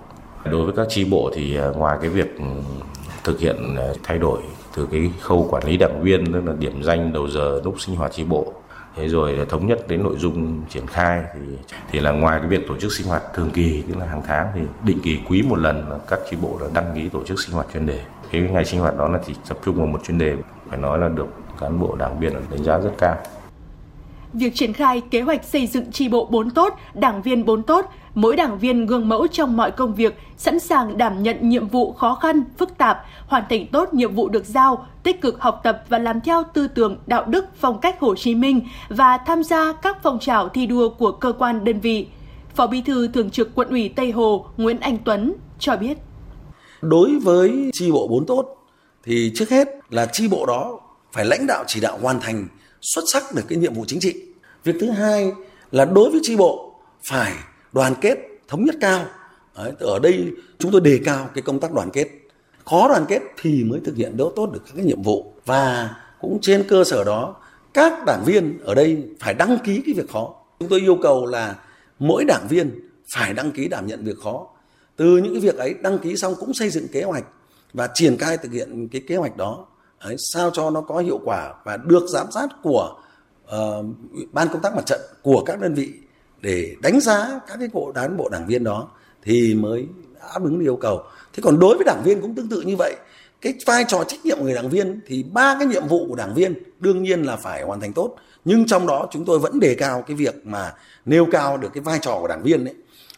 Đối 0.52 0.66
với 0.66 0.74
các 0.76 0.88
tri 0.90 1.06
bộ 1.06 1.32
thì 1.34 1.56
ờ, 1.56 1.74
ngoài 1.74 1.98
cái 2.02 2.10
việc 2.10 2.38
ừ, 2.38 2.46
thực 3.24 3.40
hiện 3.40 3.76
thay 4.04 4.18
đổi 4.18 4.40
từ 4.76 4.88
cái 4.92 5.12
khâu 5.22 5.48
quản 5.50 5.64
lý 5.64 5.78
đảng 5.78 6.02
viên 6.02 6.34
tức 6.34 6.42
là 6.46 6.54
điểm 6.60 6.84
danh 6.84 7.14
đầu 7.14 7.28
giờ 7.28 7.62
lúc 7.64 7.76
sinh 7.82 7.96
hoạt 7.96 8.12
tri 8.12 8.24
bộ 8.24 8.54
thế 8.96 9.08
rồi 9.08 9.46
thống 9.50 9.68
nhất 9.68 9.80
đến 9.88 10.04
nội 10.04 10.16
dung 10.18 10.62
triển 10.70 10.88
khai 10.88 11.24
thì 11.34 11.40
thì 11.92 12.00
là 12.00 12.12
ngoài 12.12 12.40
cái 12.40 12.50
việc 12.50 12.68
tổ 12.68 12.78
chức 12.78 12.92
sinh 12.94 13.08
hoạt 13.08 13.24
thường 13.34 13.52
kỳ, 13.54 13.84
tức 13.88 13.98
là 13.98 14.06
hàng 14.06 14.22
tháng 14.28 14.48
thì 14.56 14.62
định 14.84 15.00
kỳ 15.04 15.20
quý 15.30 15.42
một 15.42 15.60
lần 15.60 16.00
các 16.08 16.20
chi 16.30 16.38
bộ 16.42 16.58
đã 16.62 16.68
đăng 16.74 16.92
ký 16.96 17.10
tổ 17.10 17.24
chức 17.24 17.40
sinh 17.40 17.56
hoạt 17.56 17.68
chuyên 17.74 17.86
đề. 17.86 18.00
Cái 18.32 18.42
ngày 18.42 18.66
sinh 18.66 18.80
hoạt 18.80 18.98
đó 18.98 19.08
là 19.08 19.20
chỉ 19.28 19.34
tập 19.50 19.58
trung 19.66 19.76
vào 19.76 19.88
một 19.88 20.02
chuyên 20.04 20.18
đề, 20.18 20.36
phải 20.70 20.78
nói 20.78 21.00
là 21.00 21.10
được 21.10 21.28
cán 21.60 21.80
bộ 21.80 21.96
đảng 21.96 22.20
viên 22.20 22.34
đánh 22.52 22.64
giá 22.64 22.80
rất 22.80 22.92
cao 22.98 23.18
việc 24.36 24.56
triển 24.56 24.74
khai 24.74 25.02
kế 25.12 25.22
hoạch 25.22 25.44
xây 25.44 25.68
dựng 25.68 25.92
tri 25.92 26.10
bộ 26.10 26.26
4 26.26 26.50
tốt, 26.50 26.74
đảng 26.94 27.22
viên 27.22 27.46
4 27.46 27.64
tốt, 27.64 27.86
mỗi 28.14 28.36
đảng 28.36 28.60
viên 28.60 28.86
gương 28.86 29.10
mẫu 29.10 29.28
trong 29.28 29.58
mọi 29.58 29.72
công 29.72 29.96
việc, 29.96 30.18
sẵn 30.38 30.60
sàng 30.60 30.98
đảm 30.98 31.24
nhận 31.24 31.50
nhiệm 31.50 31.68
vụ 31.68 31.94
khó 31.94 32.16
khăn, 32.16 32.44
phức 32.58 32.78
tạp, 32.78 33.06
hoàn 33.28 33.44
thành 33.50 33.68
tốt 33.68 33.94
nhiệm 33.94 34.16
vụ 34.16 34.30
được 34.30 34.46
giao, 34.46 34.88
tích 35.04 35.22
cực 35.22 35.42
học 35.42 35.62
tập 35.64 35.84
và 35.90 35.98
làm 35.98 36.22
theo 36.22 36.44
tư 36.54 36.68
tưởng, 36.68 36.98
đạo 37.08 37.26
đức, 37.26 37.46
phong 37.60 37.80
cách 37.80 38.00
Hồ 38.00 38.16
Chí 38.16 38.36
Minh 38.36 38.62
và 38.90 39.18
tham 39.18 39.44
gia 39.44 39.74
các 39.74 39.98
phong 40.04 40.20
trào 40.20 40.50
thi 40.50 40.66
đua 40.66 40.90
của 40.90 41.12
cơ 41.12 41.34
quan 41.40 41.64
đơn 41.64 41.80
vị. 41.80 42.08
Phó 42.56 42.68
Bí 42.68 42.82
thư 42.82 43.08
Thường 43.08 43.30
trực 43.30 43.56
Quận 43.56 43.70
ủy 43.70 43.90
Tây 43.90 44.12
Hồ 44.12 44.46
Nguyễn 44.58 44.80
Anh 44.80 44.98
Tuấn 45.06 45.34
cho 45.60 45.76
biết. 45.76 45.98
Đối 46.82 47.20
với 47.20 47.70
tri 47.74 47.92
bộ 47.92 48.08
4 48.08 48.26
tốt 48.26 48.46
thì 49.04 49.32
trước 49.36 49.50
hết 49.50 49.68
là 49.90 50.06
tri 50.06 50.28
bộ 50.28 50.46
đó 50.46 50.80
phải 51.14 51.26
lãnh 51.26 51.48
đạo 51.48 51.64
chỉ 51.68 51.80
đạo 51.80 51.98
hoàn 52.02 52.20
thành 52.20 52.48
xuất 52.86 53.04
sắc 53.08 53.24
được 53.36 53.44
cái 53.48 53.58
nhiệm 53.58 53.74
vụ 53.74 53.86
chính 53.88 54.00
trị. 54.00 54.16
Việc 54.64 54.76
thứ 54.80 54.90
hai 54.90 55.32
là 55.72 55.86
đối 55.86 56.12
với 56.12 56.20
tri 56.24 56.36
bộ 56.36 56.76
phải 57.10 57.34
đoàn 57.72 57.94
kết, 58.02 58.18
thống 58.48 58.66
nhất 58.66 58.76
cao. 58.82 59.06
Ở 59.80 60.00
đây 60.00 60.32
chúng 60.60 60.72
tôi 60.72 60.82
đề 60.82 61.00
cao 61.06 61.30
cái 61.34 61.42
công 61.42 61.60
tác 61.60 61.74
đoàn 61.74 61.90
kết. 61.94 62.08
Khó 62.66 62.88
đoàn 62.88 63.06
kết 63.08 63.22
thì 63.42 63.64
mới 63.64 63.80
thực 63.86 63.96
hiện 63.96 64.18
đỡ 64.18 64.26
tốt 64.36 64.50
được 64.54 64.62
các 64.66 64.72
cái 64.76 64.86
nhiệm 64.86 65.02
vụ 65.02 65.34
và 65.46 65.96
cũng 66.22 66.40
trên 66.42 66.64
cơ 66.68 66.84
sở 66.84 67.04
đó, 67.04 67.36
các 67.74 68.06
đảng 68.06 68.24
viên 68.26 68.60
ở 68.64 68.76
đây 68.76 69.04
phải 69.20 69.34
đăng 69.34 69.58
ký 69.66 69.82
cái 69.86 69.94
việc 69.94 70.10
khó. 70.10 70.36
Chúng 70.60 70.70
tôi 70.70 70.80
yêu 70.80 70.98
cầu 71.02 71.26
là 71.26 71.56
mỗi 72.00 72.26
đảng 72.26 72.48
viên 72.50 72.90
phải 73.16 73.34
đăng 73.34 73.52
ký 73.52 73.68
đảm 73.68 73.88
nhận 73.88 74.06
việc 74.06 74.18
khó. 74.24 74.48
Từ 74.96 75.18
những 75.18 75.34
cái 75.34 75.42
việc 75.42 75.58
ấy 75.58 75.76
đăng 75.82 76.00
ký 76.00 76.16
xong 76.16 76.36
cũng 76.40 76.54
xây 76.54 76.70
dựng 76.70 76.88
kế 76.88 77.04
hoạch 77.04 77.24
và 77.74 77.90
triển 77.94 78.18
khai 78.18 78.38
thực 78.38 78.52
hiện 78.52 78.88
cái 78.88 79.02
kế 79.08 79.16
hoạch 79.16 79.38
đó 79.38 79.66
Đấy, 80.04 80.16
sao 80.18 80.52
cho 80.54 80.70
nó 80.70 80.82
có 80.82 80.98
hiệu 80.98 81.20
quả 81.24 81.54
và 81.64 81.78
được 81.78 82.04
giám 82.08 82.32
sát 82.32 82.48
của 82.64 82.96
uh, 83.46 83.86
ban 84.32 84.48
công 84.48 84.62
tác 84.62 84.76
mặt 84.76 84.86
trận 84.86 85.02
của 85.22 85.44
các 85.46 85.60
đơn 85.60 85.74
vị 85.74 85.94
để 86.42 86.76
đánh 86.82 87.00
giá 87.00 87.40
các 87.48 87.58
cái 87.60 87.68
bộ 87.74 87.92
đán 87.92 88.18
bộ 88.18 88.30
đảng 88.30 88.48
viên 88.48 88.64
đó 88.64 88.88
thì 89.24 89.56
mới 89.56 89.88
đáp 90.20 90.44
ứng 90.44 90.60
yêu 90.60 90.75
cầu. 90.75 91.04
Thế 91.34 91.42
còn 91.44 91.60
đối 91.60 91.78
với 91.78 91.86
đảng 91.86 92.02
viên 92.04 92.22
cũng 92.22 92.36
tương 92.36 92.50
tự 92.50 92.62
như 92.62 92.75
vậy. 92.75 92.96
Cái 93.42 93.54
vai 93.66 93.86
trò 93.88 94.04
trách 94.04 94.25
nhiệm 94.25 94.38
của 94.38 94.44
người 94.44 94.54
đảng 94.54 94.70
viên 94.70 95.00
thì 95.08 95.24
ba 95.24 95.56
cái 95.60 95.68
nhiệm 95.68 95.88
vụ 95.88 96.08
của 96.10 96.16
đảng 96.16 96.34
viên 96.34 96.54
đương 96.80 97.04
nhiên 97.04 97.22
là 97.22 97.36
phải 97.36 97.64
hoàn 97.64 97.80
thành 97.82 97.94
tốt. 97.94 98.16
Nhưng 98.46 98.66
trong 98.66 98.88
đó 98.88 99.08
chúng 99.12 99.25
tôi 99.25 99.40
vẫn 99.40 99.60
đề 99.60 99.75
cao 99.75 100.04
cái 100.08 100.16
việc 100.16 100.46
mà 100.46 100.74
nêu 101.06 101.28
cao 101.32 101.58
được 101.58 101.70
cái 101.74 101.82
vai 101.82 102.00
trò 102.02 102.18
của 102.22 102.28
đảng 102.28 102.44
viên 102.44 102.66
đấy 102.66 102.75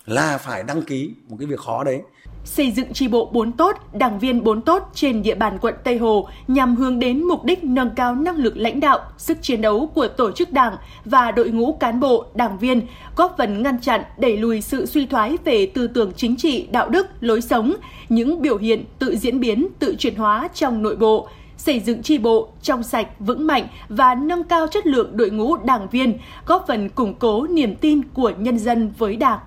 là 0.08 0.38
phải 0.38 0.64
đăng 0.64 0.82
ký 0.82 1.12
một 1.30 1.36
cái 1.40 1.48
việc 1.48 1.60
khó 1.60 1.84
đấy 1.84 2.02
xây 2.48 2.72
dựng 2.72 2.94
tri 2.94 3.08
bộ 3.08 3.30
4 3.34 3.52
tốt, 3.52 3.76
đảng 3.94 4.20
viên 4.20 4.44
4 4.44 4.62
tốt 4.62 4.90
trên 4.94 5.22
địa 5.22 5.36
bàn 5.36 5.58
quận 5.62 5.76
Tây 5.84 5.98
Hồ 5.98 6.28
nhằm 6.48 6.76
hướng 6.76 7.00
đến 7.00 7.24
mục 7.24 7.44
đích 7.44 7.64
nâng 7.64 7.90
cao 7.96 8.16
năng 8.16 8.36
lực 8.36 8.58
lãnh 8.58 8.80
đạo, 8.80 9.00
sức 9.18 9.38
chiến 9.42 9.62
đấu 9.62 9.92
của 9.96 10.08
tổ 10.08 10.32
chức 10.32 10.54
đảng 10.54 10.76
và 11.06 11.32
đội 11.32 11.50
ngũ 11.50 11.78
cán 11.80 12.00
bộ, 12.00 12.26
đảng 12.36 12.58
viên, 12.58 12.82
góp 13.16 13.36
phần 13.38 13.64
ngăn 13.64 13.82
chặn, 13.82 14.02
đẩy 14.18 14.38
lùi 14.38 14.62
sự 14.62 14.86
suy 14.86 15.06
thoái 15.06 15.38
về 15.46 15.72
tư 15.74 15.88
tưởng 15.88 16.12
chính 16.16 16.36
trị, 16.36 16.68
đạo 16.72 16.90
đức, 16.90 17.08
lối 17.20 17.42
sống, 17.42 17.74
những 18.10 18.42
biểu 18.42 18.58
hiện 18.58 18.86
tự 19.00 19.16
diễn 19.16 19.40
biến, 19.40 19.68
tự 19.80 19.96
chuyển 20.00 20.16
hóa 20.16 20.50
trong 20.54 20.84
nội 20.84 20.96
bộ, 20.96 21.28
xây 21.58 21.80
dựng 21.80 22.04
tri 22.04 22.18
bộ 22.18 22.50
trong 22.62 22.84
sạch, 22.84 23.08
vững 23.20 23.48
mạnh 23.48 23.68
và 23.90 24.16
nâng 24.16 24.44
cao 24.44 24.68
chất 24.68 24.88
lượng 24.88 25.18
đội 25.18 25.30
ngũ 25.30 25.58
đảng 25.58 25.88
viên, 25.90 26.18
góp 26.46 26.66
phần 26.68 26.90
củng 26.90 27.14
cố 27.14 27.48
niềm 27.48 27.76
tin 27.76 28.02
của 28.14 28.32
nhân 28.38 28.60
dân 28.60 28.94
với 28.98 29.16
Đảng. 29.16 29.40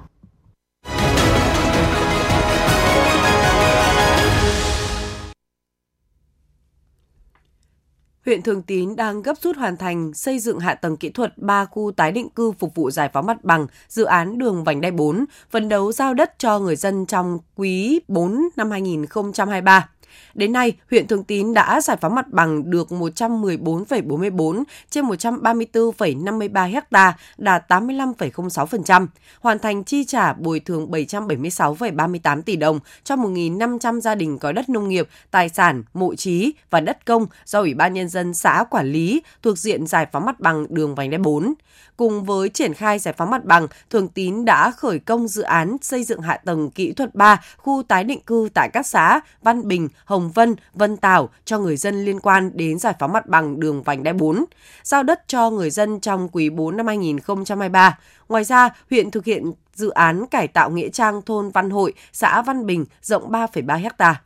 Huyện 8.27 8.43
Thường 8.43 8.62
Tín 8.62 8.97
đang 8.97 9.23
gấp 9.23 9.39
rút 9.39 9.57
hoàn 9.57 9.77
thành 9.77 10.15
xây 10.15 10.39
dựng 10.39 10.59
hạ 10.59 10.75
tầng 10.75 10.97
kỹ 10.97 11.09
thuật 11.11 11.39
3 11.39 11.65
khu 11.65 11.93
tái 11.97 12.12
định 12.12 12.29
cư 12.29 12.53
phục 12.53 12.75
vụ 12.75 12.91
giải 12.91 13.11
phóng 13.12 13.27
mặt 13.27 13.45
bằng 13.45 13.67
dự 13.89 14.05
án 14.05 14.39
đường 14.39 14.65
vành 14.65 14.81
đai 14.81 14.91
4, 14.91 15.25
phấn 15.50 15.69
đấu 15.69 15.93
giao 15.93 16.15
đất 16.15 16.39
cho 16.39 16.59
người 16.59 16.77
dân 16.77 17.07
trong 17.07 17.39
quý 17.57 18.00
4 18.09 18.49
năm 18.57 18.71
2023. 18.71 19.89
Đến 20.35 20.52
nay, 20.52 20.73
huyện 20.90 21.07
Thường 21.07 21.25
Tín 21.25 21.55
đã 21.55 21.81
giải 21.81 21.97
phóng 22.00 22.14
mặt 22.14 22.29
bằng 22.29 22.71
được 22.71 22.88
114,44 22.88 24.64
trên 24.90 25.05
134,53 25.05 26.83
ha, 26.90 27.17
đạt 27.38 27.73
85,06%, 27.73 29.07
hoàn 29.40 29.59
thành 29.59 29.85
chi 29.85 30.05
trả 30.05 30.33
bồi 30.33 30.61
thường 30.61 30.90
776,38 30.90 32.43
tỷ 32.43 32.57
đồng 32.57 32.81
cho 33.05 33.17
1.500 33.17 34.00
gia 34.00 34.14
đình 34.14 34.38
có 34.38 34.52
đất 34.52 34.69
nông 34.69 34.88
nghiệp, 34.88 35.09
tài 35.31 35.49
sản, 35.49 35.83
mộ 35.95 36.14
trí 36.14 36.52
và 36.71 36.81
đất 36.81 37.07
công 37.07 37.26
do 37.45 37.61
Ủy 37.61 37.75
ban 37.75 37.93
Nhân 37.93 38.09
dân 38.09 38.35
xã 38.35 38.64
quản 38.71 38.87
lý 38.87 39.23
thuộc 39.43 39.59
diện 39.59 39.87
giải 39.87 40.07
phóng 40.12 40.26
mặt 40.26 40.40
bằng 40.40 40.67
đường 40.69 40.95
vành 40.95 41.11
đai 41.11 41.19
4. 41.19 41.55
Cùng 41.97 42.25
với 42.25 42.49
triển 42.49 42.75
khai 42.75 42.99
giải 42.99 43.14
phóng 43.19 43.31
mặt 43.31 43.45
bằng, 43.45 43.67
Thường 43.90 44.09
Tín 44.09 44.45
đã 44.45 44.71
khởi 44.71 44.99
công 44.99 45.29
dự 45.29 45.43
án 45.43 45.76
xây 45.83 46.05
dựng 46.05 46.21
hạ 46.21 46.37
tầng 46.45 46.71
kỹ 46.71 46.93
thuật 46.93 47.14
3 47.14 47.40
khu 47.57 47.83
tái 47.88 48.05
định 48.05 48.21
cư 48.21 48.49
tại 48.55 48.69
các 48.73 48.87
xã 48.87 49.21
Văn 49.43 49.69
Bình, 49.69 49.88
Hồng 50.04 50.30
Vân, 50.30 50.57
Vân 50.75 50.97
Tảo 50.97 51.30
cho 51.45 51.59
người 51.59 51.76
dân 51.76 52.04
liên 52.04 52.21
quan 52.21 52.50
đến 52.54 52.78
giải 52.78 52.95
phóng 52.99 53.12
mặt 53.12 53.26
bằng 53.26 53.61
đường 53.61 53.83
vành 53.83 54.02
đai 54.02 54.14
4, 54.14 54.45
giao 54.83 55.02
đất 55.02 55.23
cho 55.26 55.50
người 55.50 55.71
dân 55.71 56.00
trong 56.00 56.28
quý 56.33 56.50
4 56.50 56.76
năm 56.76 56.87
2023. 56.87 57.99
Ngoài 58.28 58.45
ra, 58.45 58.69
huyện 58.90 59.11
thực 59.11 59.25
hiện 59.25 59.52
dự 59.75 59.90
án 59.90 60.26
cải 60.26 60.49
tạo 60.49 60.71
nghĩa 60.71 60.88
trang 60.88 61.23
thôn 61.23 61.50
Văn 61.50 61.71
Hội, 61.71 61.92
xã 62.12 62.42
Văn 62.42 62.66
Bình 62.66 62.85
rộng 63.02 63.30
3,3 63.33 63.90
ha. 63.99 64.23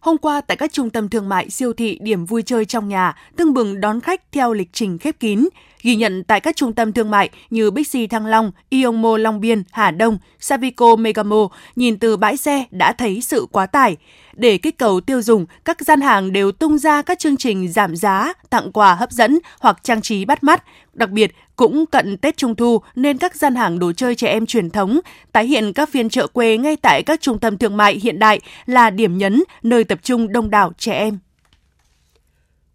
Hôm 0.00 0.18
qua 0.18 0.40
tại 0.40 0.56
các 0.56 0.72
trung 0.72 0.90
tâm 0.90 1.08
thương 1.08 1.28
mại, 1.28 1.50
siêu 1.50 1.72
thị, 1.72 1.98
điểm 2.02 2.24
vui 2.24 2.42
chơi 2.42 2.64
trong 2.64 2.88
nhà 2.88 3.16
tưng 3.36 3.54
bừng 3.54 3.80
đón 3.80 4.00
khách 4.00 4.32
theo 4.32 4.52
lịch 4.52 4.68
trình 4.72 4.98
khép 4.98 5.20
kín. 5.20 5.48
Ghi 5.86 5.96
nhận 5.96 6.24
tại 6.24 6.40
các 6.40 6.56
trung 6.56 6.72
tâm 6.72 6.92
thương 6.92 7.10
mại 7.10 7.30
như 7.50 7.70
Bixi 7.70 8.06
Thăng 8.06 8.26
Long, 8.26 8.52
Ionmo 8.70 9.16
Long 9.16 9.40
Biên, 9.40 9.62
Hà 9.70 9.90
Đông, 9.90 10.18
Savico 10.40 10.96
Megamo, 10.96 11.48
nhìn 11.76 11.98
từ 11.98 12.16
bãi 12.16 12.36
xe 12.36 12.64
đã 12.70 12.92
thấy 12.92 13.20
sự 13.20 13.46
quá 13.52 13.66
tải. 13.66 13.96
Để 14.32 14.58
kích 14.58 14.78
cầu 14.78 15.00
tiêu 15.00 15.22
dùng, 15.22 15.46
các 15.64 15.80
gian 15.80 16.00
hàng 16.00 16.32
đều 16.32 16.52
tung 16.52 16.78
ra 16.78 17.02
các 17.02 17.18
chương 17.18 17.36
trình 17.36 17.72
giảm 17.72 17.96
giá, 17.96 18.32
tặng 18.50 18.72
quà 18.72 18.94
hấp 18.94 19.10
dẫn 19.10 19.38
hoặc 19.60 19.78
trang 19.82 20.02
trí 20.02 20.24
bắt 20.24 20.44
mắt. 20.44 20.64
Đặc 20.92 21.10
biệt, 21.10 21.34
cũng 21.56 21.86
cận 21.86 22.16
Tết 22.16 22.36
Trung 22.36 22.54
Thu 22.54 22.80
nên 22.94 23.18
các 23.18 23.36
gian 23.36 23.54
hàng 23.54 23.78
đồ 23.78 23.92
chơi 23.92 24.14
trẻ 24.14 24.28
em 24.28 24.46
truyền 24.46 24.70
thống 24.70 25.00
tái 25.32 25.46
hiện 25.46 25.72
các 25.72 25.88
phiên 25.88 26.08
chợ 26.08 26.26
quê 26.26 26.56
ngay 26.56 26.76
tại 26.76 27.02
các 27.02 27.20
trung 27.20 27.38
tâm 27.38 27.58
thương 27.58 27.76
mại 27.76 27.94
hiện 27.94 28.18
đại 28.18 28.40
là 28.66 28.90
điểm 28.90 29.18
nhấn 29.18 29.42
nơi 29.62 29.84
tập 29.84 29.98
trung 30.02 30.32
đông 30.32 30.50
đảo 30.50 30.72
trẻ 30.78 30.92
em. 30.92 31.18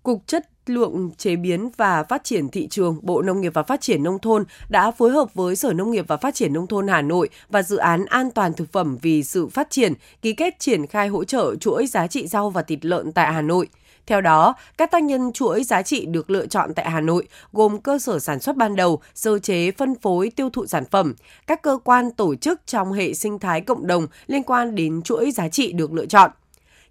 Cục 0.04 0.24
chất 0.28 0.51
lượng 0.66 1.12
chế 1.18 1.36
biến 1.36 1.70
và 1.78 2.04
phát 2.04 2.24
triển 2.24 2.50
thị 2.50 2.68
trường, 2.68 3.00
Bộ 3.02 3.22
Nông 3.22 3.42
nghiệp 3.42 3.54
và 3.54 3.64
Phát 3.64 3.82
triển 3.82 4.04
nông 4.04 4.20
thôn 4.20 4.44
đã 4.70 4.92
phối 4.92 5.12
hợp 5.12 5.34
với 5.34 5.56
Sở 5.56 5.74
Nông 5.74 5.92
nghiệp 5.92 6.06
và 6.08 6.18
Phát 6.18 6.36
triển 6.36 6.54
nông 6.54 6.68
thôn 6.68 6.88
Hà 6.88 7.02
Nội 7.02 7.30
và 7.50 7.64
dự 7.64 7.78
án 7.78 8.06
An 8.06 8.32
toàn 8.32 8.54
thực 8.54 8.72
phẩm 8.72 8.98
vì 9.02 9.24
sự 9.24 9.48
phát 9.48 9.70
triển 9.70 9.94
ký 10.22 10.34
kết 10.34 10.60
triển 10.60 10.88
khai 10.88 11.08
hỗ 11.08 11.24
trợ 11.24 11.56
chuỗi 11.56 11.88
giá 11.88 12.08
trị 12.08 12.28
rau 12.28 12.50
và 12.50 12.62
thịt 12.62 12.86
lợn 12.86 13.12
tại 13.12 13.34
Hà 13.34 13.42
Nội. 13.42 13.68
Theo 14.06 14.22
đó, 14.22 14.56
các 14.78 14.92
tác 14.92 15.04
nhân 15.04 15.32
chuỗi 15.34 15.64
giá 15.64 15.82
trị 15.82 16.06
được 16.06 16.30
lựa 16.30 16.46
chọn 16.46 16.74
tại 16.74 16.90
Hà 16.90 17.02
Nội 17.02 17.28
gồm 17.54 17.80
cơ 17.80 18.00
sở 18.00 18.20
sản 18.20 18.40
xuất 18.40 18.56
ban 18.56 18.76
đầu, 18.76 19.02
sơ 19.16 19.40
chế, 19.40 19.72
phân 19.72 19.96
phối, 19.96 20.32
tiêu 20.36 20.50
thụ 20.50 20.66
sản 20.66 20.84
phẩm, 20.92 21.14
các 21.48 21.62
cơ 21.62 21.80
quan 21.84 22.12
tổ 22.12 22.36
chức 22.36 22.62
trong 22.66 22.94
hệ 22.94 23.14
sinh 23.14 23.40
thái 23.40 23.62
cộng 23.62 23.88
đồng 23.88 24.08
liên 24.28 24.44
quan 24.44 24.76
đến 24.76 25.02
chuỗi 25.02 25.32
giá 25.32 25.50
trị 25.50 25.72
được 25.72 25.94
lựa 25.94 26.06
chọn. 26.06 26.32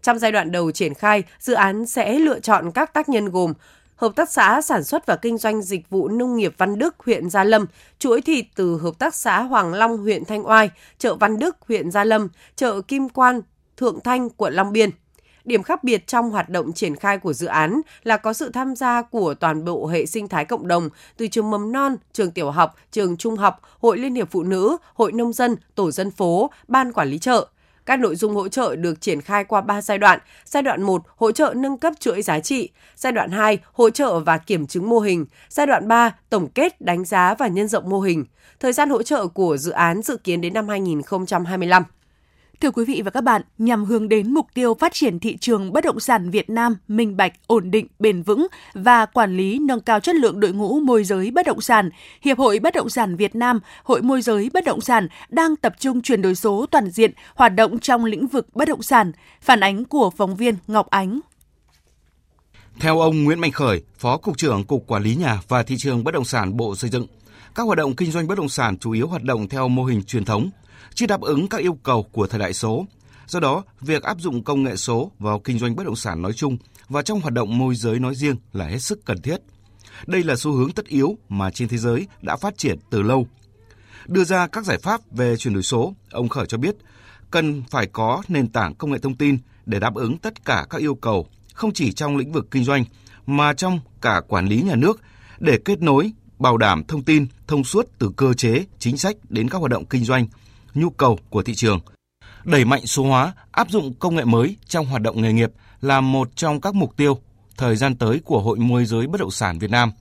Trong 0.03 0.19
giai 0.19 0.33
đoạn 0.33 0.53
đầu 0.53 0.71
triển 0.71 0.95
khai, 0.95 1.23
dự 1.39 1.55
án 1.55 1.87
sẽ 1.87 2.19
lựa 2.19 2.41
chọn 2.41 2.71
các 2.71 2.95
tác 2.95 3.09
nhân 3.09 3.31
gồm 3.31 3.53
Hợp 4.01 4.17
tác 4.17 4.31
xã 4.31 4.61
sản 4.63 4.85
xuất 4.85 5.07
và 5.07 5.17
kinh 5.17 5.39
doanh 5.39 5.63
dịch 5.63 5.91
vụ 5.91 6.09
nông 6.09 6.37
nghiệp 6.37 6.55
Văn 6.59 6.79
Đức, 6.79 6.95
huyện 6.99 7.31
Gia 7.31 7.45
Lâm, 7.45 7.67
chuỗi 7.99 8.21
thịt 8.21 8.45
từ 8.55 8.77
Hợp 8.77 8.99
tác 8.99 9.15
xã 9.15 9.43
Hoàng 9.43 9.75
Long, 9.75 9.99
huyện 9.99 10.25
Thanh 10.25 10.47
Oai, 10.49 10.71
chợ 10.99 11.15
Văn 11.15 11.39
Đức, 11.39 11.57
huyện 11.69 11.91
Gia 11.91 12.05
Lâm, 12.05 12.29
chợ 12.57 12.81
Kim 12.81 13.09
Quan, 13.09 13.41
Thượng 13.77 14.01
Thanh, 14.01 14.31
quận 14.31 14.55
Long 14.55 14.73
Biên. 14.73 14.91
Điểm 15.45 15.63
khác 15.63 15.85
biệt 15.85 16.07
trong 16.07 16.31
hoạt 16.31 16.49
động 16.49 16.73
triển 16.73 16.97
khai 16.97 17.19
của 17.19 17.33
dự 17.33 17.47
án 17.47 17.81
là 18.03 18.17
có 18.17 18.33
sự 18.33 18.51
tham 18.51 18.77
gia 18.77 19.03
của 19.03 19.35
toàn 19.35 19.65
bộ 19.65 19.87
hệ 19.87 20.07
sinh 20.07 20.29
thái 20.29 20.45
cộng 20.45 20.69
đồng 20.69 20.89
từ 21.17 21.27
trường 21.27 21.51
mầm 21.51 21.73
non, 21.73 21.97
trường 22.13 22.31
tiểu 22.31 22.51
học, 22.51 22.77
trường 22.91 23.17
trung 23.17 23.37
học, 23.37 23.61
hội 23.81 23.99
liên 23.99 24.15
hiệp 24.15 24.31
phụ 24.31 24.43
nữ, 24.43 24.77
hội 24.95 25.13
nông 25.13 25.33
dân, 25.33 25.57
tổ 25.75 25.91
dân 25.91 26.11
phố, 26.11 26.51
ban 26.69 26.93
quản 26.93 27.09
lý 27.09 27.19
chợ– 27.19 27.47
các 27.91 28.01
nội 28.01 28.17
dung 28.17 28.35
hỗ 28.35 28.49
trợ 28.49 28.77
được 28.77 29.01
triển 29.01 29.21
khai 29.21 29.45
qua 29.45 29.61
3 29.61 29.83
giai 29.83 29.99
đoạn. 29.99 30.19
Giai 30.45 30.63
đoạn 30.63 30.83
1, 30.83 31.03
hỗ 31.17 31.33
trợ 31.33 31.55
nâng 31.57 31.79
cấp 31.79 31.93
chuỗi 32.01 32.23
giá 32.23 32.41
trị. 32.41 32.69
Giai 32.97 33.13
đoạn 33.13 33.31
2, 33.31 33.59
hỗ 33.73 33.91
trợ 33.91 34.21
và 34.21 34.39
kiểm 34.39 34.67
chứng 34.67 34.89
mô 34.89 34.99
hình. 34.99 35.27
Giai 35.49 35.67
đoạn 35.67 35.89
3, 35.89 36.15
tổng 36.29 36.49
kết, 36.49 36.81
đánh 36.81 37.05
giá 37.05 37.35
và 37.35 37.49
nhân 37.49 37.69
rộng 37.69 37.89
mô 37.91 38.01
hình. 38.01 38.25
Thời 38.61 38.73
gian 38.73 38.91
hỗ 38.91 39.03
trợ 39.03 39.27
của 39.27 39.57
dự 39.57 39.71
án 39.71 40.03
dự 40.03 40.17
kiến 40.17 40.41
đến 40.41 40.55
năm 40.55 40.69
2025. 40.69 41.85
Thưa 42.61 42.71
quý 42.71 42.85
vị 42.85 43.03
và 43.05 43.11
các 43.11 43.25
bạn, 43.25 43.43
nhằm 43.59 43.85
hướng 43.85 44.09
đến 44.09 44.35
mục 44.35 44.47
tiêu 44.55 44.75
phát 44.75 44.93
triển 44.93 45.19
thị 45.19 45.37
trường 45.37 45.73
bất 45.73 45.85
động 45.85 46.01
sản 46.01 46.31
Việt 46.31 46.51
Nam 46.51 46.77
minh 46.89 47.17
bạch, 47.17 47.33
ổn 47.47 47.71
định, 47.71 47.87
bền 47.99 48.23
vững 48.23 48.47
và 48.75 49.07
quản 49.07 49.37
lý 49.37 49.59
nâng 49.59 49.81
cao 49.81 50.01
chất 50.01 50.17
lượng 50.17 50.41
đội 50.41 50.53
ngũ 50.53 50.81
môi 50.81 51.05
giới 51.05 51.31
bất 51.31 51.47
động 51.47 51.61
sản, 51.61 51.91
Hiệp 52.23 52.39
hội 52.39 52.59
Bất 52.59 52.75
động 52.75 52.91
sản 52.91 53.17
Việt 53.17 53.35
Nam, 53.35 53.61
Hội 53.85 54.03
môi 54.03 54.23
giới 54.23 54.51
bất 54.55 54.65
động 54.65 54.81
sản 54.81 55.09
đang 55.29 55.57
tập 55.57 55.75
trung 55.79 56.03
chuyển 56.03 56.23
đổi 56.23 56.35
số 56.35 56.67
toàn 56.71 56.91
diện 56.91 57.13
hoạt 57.35 57.55
động 57.55 57.79
trong 57.79 58.05
lĩnh 58.05 58.27
vực 58.27 58.57
bất 58.57 58.69
động 58.69 58.83
sản. 58.83 59.13
Phản 59.41 59.61
ánh 59.61 59.85
của 59.85 60.11
phóng 60.11 60.37
viên 60.37 60.55
Ngọc 60.67 60.91
Ánh. 60.91 61.21
Theo 62.81 63.01
ông 63.01 63.25
Nguyễn 63.25 63.41
Mạnh 63.41 63.53
Khởi, 63.53 63.83
Phó 63.99 64.17
Cục 64.17 64.39
trưởng 64.39 64.65
Cục 64.65 64.87
Quản 64.87 65.03
lý 65.03 65.15
Nhà 65.15 65.41
và 65.49 65.63
Thị 65.63 65.77
trường 65.79 66.05
Bất 66.05 66.15
động 66.15 66.25
sản 66.25 66.57
Bộ 66.57 66.75
Xây 66.75 66.91
dựng, 66.91 67.07
các 67.55 67.63
hoạt 67.63 67.79
động 67.79 67.97
kinh 67.97 68.11
doanh 68.11 68.27
bất 68.27 68.39
động 68.39 68.49
sản 68.49 68.79
chủ 68.79 68.91
yếu 68.91 69.09
hoạt 69.09 69.23
động 69.23 69.49
theo 69.49 69.69
mô 69.69 69.85
hình 69.85 70.03
truyền 70.03 70.25
thống, 70.25 70.51
chưa 70.95 71.07
đáp 71.07 71.21
ứng 71.21 71.49
các 71.49 71.61
yêu 71.61 71.79
cầu 71.83 72.03
của 72.03 72.27
thời 72.27 72.41
đại 72.41 72.53
số. 72.53 72.87
Do 73.27 73.41
đó, 73.41 73.63
việc 73.81 74.03
áp 74.03 74.21
dụng 74.21 74.45
công 74.45 74.63
nghệ 74.63 74.77
số 74.77 75.11
vào 75.19 75.41
kinh 75.41 75.59
doanh 75.59 75.77
bất 75.77 75.85
động 75.87 75.97
sản 75.97 76.23
nói 76.23 76.33
chung 76.33 76.57
và 76.89 77.03
trong 77.03 77.21
hoạt 77.21 77.35
động 77.35 77.59
môi 77.59 77.75
giới 77.75 77.99
nói 77.99 78.15
riêng 78.15 78.37
là 78.53 78.65
hết 78.65 78.79
sức 78.79 79.05
cần 79.05 79.23
thiết. 79.23 79.37
Đây 80.07 80.25
là 80.25 80.37
xu 80.37 80.53
hướng 80.53 80.73
tất 80.73 80.87
yếu 80.87 81.17
mà 81.29 81.51
trên 81.51 81.69
thế 81.69 81.77
giới 81.77 82.07
đã 82.23 82.37
phát 82.37 82.59
triển 82.59 82.79
từ 82.91 83.03
lâu. 83.03 83.27
Đưa 84.07 84.25
ra 84.25 84.47
các 84.47 84.65
giải 84.65 84.79
pháp 84.79 85.01
về 85.11 85.37
chuyển 85.37 85.55
đổi 85.55 85.63
số, 85.63 85.95
ông 86.11 86.29
Khởi 86.29 86.47
cho 86.47 86.59
biết 86.59 86.77
cần 87.31 87.63
phải 87.71 87.87
có 87.87 88.23
nền 88.29 88.49
tảng 88.49 88.75
công 88.75 88.91
nghệ 88.91 88.99
thông 88.99 89.17
tin 89.17 89.39
để 89.67 89.81
đáp 89.81 89.95
ứng 89.95 90.19
tất 90.19 90.45
cả 90.45 90.67
các 90.71 90.81
yêu 90.81 90.95
cầu, 90.95 91.27
không 91.55 91.73
chỉ 91.73 91.93
trong 91.93 92.17
lĩnh 92.17 92.33
vực 92.33 92.51
kinh 92.51 92.65
doanh 92.65 92.85
mà 93.27 93.55
trong 93.55 93.81
cả 94.01 94.21
quản 94.29 94.47
lý 94.47 94.63
nhà 94.63 94.75
nước 94.75 95.01
để 95.39 95.59
kết 95.65 95.83
nối, 95.83 96.13
bảo 96.39 96.57
đảm 96.57 96.85
thông 96.85 97.03
tin 97.03 97.27
thông 97.47 97.65
suốt 97.65 97.87
từ 97.99 98.11
cơ 98.17 98.35
chế, 98.35 98.65
chính 98.79 98.97
sách 98.97 99.17
đến 99.29 99.49
các 99.49 99.59
hoạt 99.59 99.71
động 99.71 99.85
kinh 99.85 100.05
doanh 100.05 100.27
nhu 100.75 100.91
cầu 100.91 101.19
của 101.31 101.43
thị 101.43 101.55
trường. 101.55 101.81
Đẩy 102.45 102.65
mạnh 102.65 102.87
số 102.87 103.05
hóa, 103.05 103.33
áp 103.51 103.71
dụng 103.71 103.95
công 103.95 104.17
nghệ 104.17 104.25
mới 104.25 104.57
trong 104.69 104.87
hoạt 104.87 105.03
động 105.03 105.23
nghề 105.23 105.33
nghiệp 105.33 105.53
là 105.81 106.01
một 106.01 106.37
trong 106.37 106.61
các 106.61 106.75
mục 106.75 106.97
tiêu 106.97 107.19
thời 107.57 107.77
gian 107.77 107.97
tới 107.97 108.21
của 108.25 108.41
Hội 108.41 108.59
môi 108.59 108.85
giới 108.85 109.07
bất 109.07 109.21
động 109.21 109.31
sản 109.31 109.59
Việt 109.59 109.71
Nam. 109.71 109.93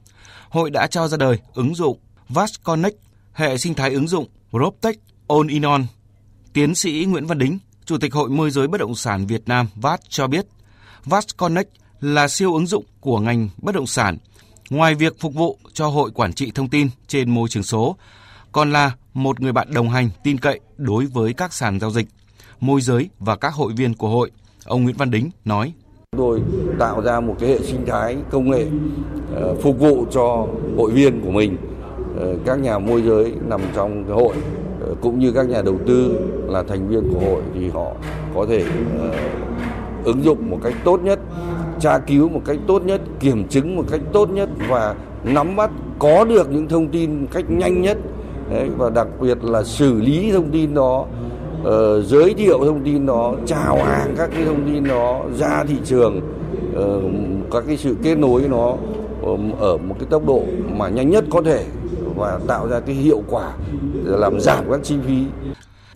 Hội 0.50 0.70
đã 0.70 0.88
cho 0.88 1.08
ra 1.08 1.18
đời 1.18 1.40
ứng 1.54 1.76
dụng 1.76 2.00
Vast 2.30 2.64
Connect, 2.64 2.96
hệ 3.34 3.58
sinh 3.58 3.74
thái 3.74 3.94
ứng 3.94 4.08
dụng 4.08 4.28
PropTech 4.52 5.00
All 5.28 5.50
in 5.50 5.62
On. 5.62 5.86
Tiến 6.54 6.76
sĩ 6.76 7.06
Nguyễn 7.06 7.26
Văn 7.26 7.38
Đính, 7.38 7.60
Chủ 7.86 7.98
tịch 7.98 8.14
Hội 8.14 8.30
môi 8.30 8.52
giới 8.52 8.68
bất 8.68 8.78
động 8.78 8.96
sản 8.96 9.28
Việt 9.28 9.42
Nam 9.46 9.68
VAST 9.76 10.02
cho 10.10 10.28
biết, 10.28 10.46
VAST 11.06 11.38
Connect 11.38 11.70
là 12.02 12.28
siêu 12.28 12.54
ứng 12.54 12.68
dụng 12.68 12.86
của 13.00 13.20
ngành 13.20 13.50
bất 13.58 13.76
động 13.76 13.88
sản. 13.88 14.18
Ngoài 14.70 14.96
việc 14.96 15.20
phục 15.20 15.34
vụ 15.34 15.58
cho 15.74 15.88
hội 15.88 16.12
quản 16.12 16.34
trị 16.34 16.52
thông 16.56 16.70
tin 16.70 16.90
trên 17.08 17.30
môi 17.30 17.50
trường 17.50 17.64
số, 17.64 17.98
còn 18.52 18.72
là 18.72 18.92
một 19.14 19.42
người 19.42 19.52
bạn 19.52 19.68
đồng 19.74 19.90
hành 19.90 20.10
tin 20.24 20.38
cậy 20.38 20.60
đối 20.78 21.06
với 21.06 21.34
các 21.34 21.54
sàn 21.54 21.80
giao 21.80 21.92
dịch, 21.92 22.08
môi 22.60 22.82
giới 22.82 23.10
và 23.20 23.36
các 23.36 23.54
hội 23.54 23.74
viên 23.74 23.94
của 23.94 24.10
hội. 24.10 24.32
Ông 24.66 24.84
Nguyễn 24.84 24.96
Văn 24.98 25.12
Đính 25.12 25.30
nói. 25.46 25.74
Tôi 26.18 26.42
tạo 26.80 27.02
ra 27.02 27.20
một 27.20 27.36
cái 27.40 27.50
hệ 27.50 27.60
sinh 27.60 27.86
thái 27.86 28.18
công 28.32 28.52
nghệ 28.52 28.66
ờ, 29.36 29.56
phục 29.62 29.80
vụ 29.80 30.06
cho 30.12 30.48
hội 30.78 30.92
viên 30.92 31.22
của 31.22 31.32
mình, 31.32 31.58
ờ, 32.20 32.36
các 32.46 32.60
nhà 32.60 32.80
môi 32.80 33.02
giới 33.02 33.34
nằm 33.48 33.62
trong 33.76 34.04
cái 34.04 34.14
hội 34.14 34.36
ờ, 34.82 34.96
cũng 35.02 35.20
như 35.20 35.32
các 35.32 35.50
nhà 35.50 35.62
đầu 35.62 35.80
tư 35.88 36.20
là 36.48 36.64
thành 36.64 36.88
viên 36.88 37.14
của 37.14 37.20
hội 37.20 37.42
thì 37.54 37.70
họ 37.70 37.92
có 38.36 38.46
thể 38.50 38.66
ứng 40.04 40.24
dụng 40.24 40.50
một 40.50 40.60
cách 40.64 40.74
tốt 40.84 41.02
nhất, 41.04 41.20
tra 41.80 41.98
cứu 41.98 42.30
một 42.30 42.42
cách 42.46 42.58
tốt 42.68 42.84
nhất, 42.84 43.02
kiểm 43.20 43.48
chứng 43.48 43.76
một 43.76 43.86
cách 43.92 44.02
tốt 44.14 44.30
nhất 44.30 44.50
và 44.68 44.96
nắm 45.24 45.56
bắt 45.56 45.72
có 46.00 46.26
được 46.26 46.52
những 46.52 46.68
thông 46.68 46.88
tin 46.88 47.22
một 47.22 47.28
cách 47.32 47.46
nhanh 47.50 47.82
nhất 47.82 47.98
Đấy, 48.50 48.70
và 48.78 48.90
đặc 48.90 49.08
biệt 49.22 49.44
là 49.44 49.64
xử 49.64 50.02
lý 50.02 50.32
thông 50.32 50.52
tin 50.52 50.74
đó 50.74 51.06
uh, 51.62 51.68
giới 52.06 52.34
thiệu 52.34 52.60
thông 52.66 52.84
tin 52.84 53.06
đó 53.06 53.36
chào 53.46 53.84
hàng 53.84 54.16
các 54.18 54.30
cái 54.34 54.46
thông 54.46 54.66
tin 54.66 54.84
đó 54.84 55.26
ra 55.38 55.64
thị 55.68 55.76
trường 55.86 56.22
uh, 56.78 57.52
các 57.52 57.64
cái 57.68 57.78
sự 57.78 57.96
kết 58.04 58.18
nối 58.18 58.42
nó 58.50 58.76
um, 59.22 59.52
ở 59.60 59.78
một 59.78 59.96
cái 60.00 60.08
tốc 60.10 60.26
độ 60.26 60.44
mà 60.70 60.90
nhanh 60.90 61.10
nhất 61.10 61.24
có 61.30 61.42
thể 61.42 61.66
và 62.16 62.40
tạo 62.48 62.68
ra 62.68 62.80
cái 62.80 62.96
hiệu 62.96 63.24
quả 63.30 63.54
làm 64.04 64.40
giảm 64.40 64.72
các 64.72 64.80
chi 64.84 64.96
phí 65.08 65.24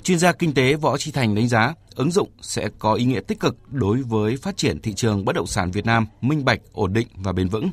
Chuyên 0.04 0.20
gia 0.20 0.32
kinh 0.32 0.54
tế 0.54 0.76
Võ 0.76 0.98
Chi 0.98 1.12
Thành 1.12 1.36
đánh 1.36 1.48
giá 1.48 1.74
ứng 1.96 2.12
dụng 2.12 2.30
sẽ 2.42 2.70
có 2.80 2.94
ý 2.94 3.06
nghĩa 3.06 3.20
tích 3.20 3.40
cực 3.40 3.56
đối 3.72 3.98
với 3.98 4.38
phát 4.38 4.58
triển 4.58 4.82
thị 4.82 4.94
trường 4.94 5.26
bất 5.26 5.36
động 5.36 5.48
sản 5.48 5.72
Việt 5.72 5.86
Nam 5.86 6.06
minh 6.22 6.46
bạch, 6.46 6.60
ổn 6.74 6.94
định 6.94 7.08
và 7.16 7.32
bền 7.32 7.48
vững. 7.48 7.70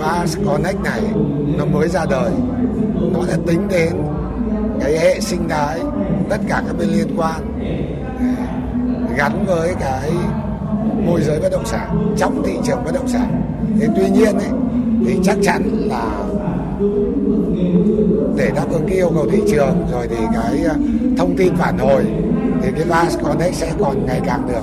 Fast 0.00 0.46
Connect 0.46 0.80
này 0.84 1.02
nó 1.58 1.64
mới 1.64 1.88
ra 1.88 2.06
đời 2.10 2.32
nó 3.12 3.20
sẽ 3.26 3.36
tính 3.46 3.68
đến 3.68 3.92
cái 4.80 4.98
hệ 4.98 5.20
sinh 5.20 5.48
thái 5.48 5.80
tất 6.28 6.38
cả 6.48 6.62
các 6.66 6.78
bên 6.78 6.88
liên 6.88 7.08
quan 7.16 7.40
gắn 9.16 9.44
với 9.46 9.74
cái 9.80 10.10
môi 11.06 11.20
giới 11.22 11.40
bất 11.40 11.48
động 11.52 11.66
sản 11.66 12.14
trong 12.16 12.42
thị 12.44 12.52
trường 12.64 12.84
bất 12.84 12.94
động 12.94 13.08
sản. 13.08 13.42
Thế 13.80 13.88
tuy 13.96 14.10
nhiên 14.10 14.34
ấy, 14.34 14.50
thì 15.06 15.18
chắc 15.24 15.36
chắn 15.42 15.62
là 15.88 16.24
để 18.36 18.50
đáp 18.54 18.66
ứng 18.70 18.86
cái 18.86 18.96
yêu 18.96 19.10
cầu 19.14 19.26
thị 19.30 19.42
trường 19.50 19.86
rồi 19.92 20.08
thì 20.08 20.16
cái 20.34 20.64
ờ, 20.64 20.74
thông 21.18 21.36
tin 21.36 21.56
phản 21.56 21.78
hồi 21.78 22.04
thì 22.62 22.68
cái 22.72 22.84
VAS 22.84 23.18
Connect 23.18 23.54
sẽ 23.54 23.72
còn 23.78 24.06
ngày 24.06 24.20
càng 24.26 24.48
được 24.48 24.62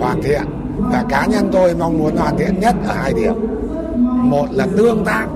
hoàn 0.00 0.22
thiện. 0.22 0.42
Và 0.76 1.04
cá 1.08 1.26
nhân 1.26 1.48
tôi 1.52 1.74
mong 1.74 1.98
muốn 1.98 2.16
hoàn 2.16 2.38
thiện 2.38 2.60
nhất 2.60 2.74
ở 2.88 2.94
hai 2.94 3.12
điểm. 3.14 3.34
Một 4.30 4.46
là 4.50 4.66
tương 4.76 5.04
tác 5.04 5.26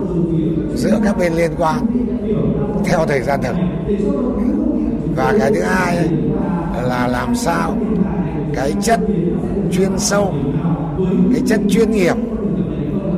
giữa 0.74 0.98
các 1.04 1.18
bên 1.18 1.32
liên 1.32 1.50
quan 1.58 1.86
theo 2.84 3.06
thời 3.06 3.22
gian 3.22 3.42
thực 3.42 3.56
và 5.16 5.34
cái 5.38 5.52
thứ 5.54 5.62
hai 5.62 6.08
là 6.82 7.06
làm 7.06 7.34
sao 7.36 7.76
cái 8.54 8.72
chất 8.82 9.00
chuyên 9.72 9.98
sâu 9.98 10.34
cái 11.32 11.42
chất 11.46 11.60
chuyên 11.70 11.90
nghiệp 11.90 12.16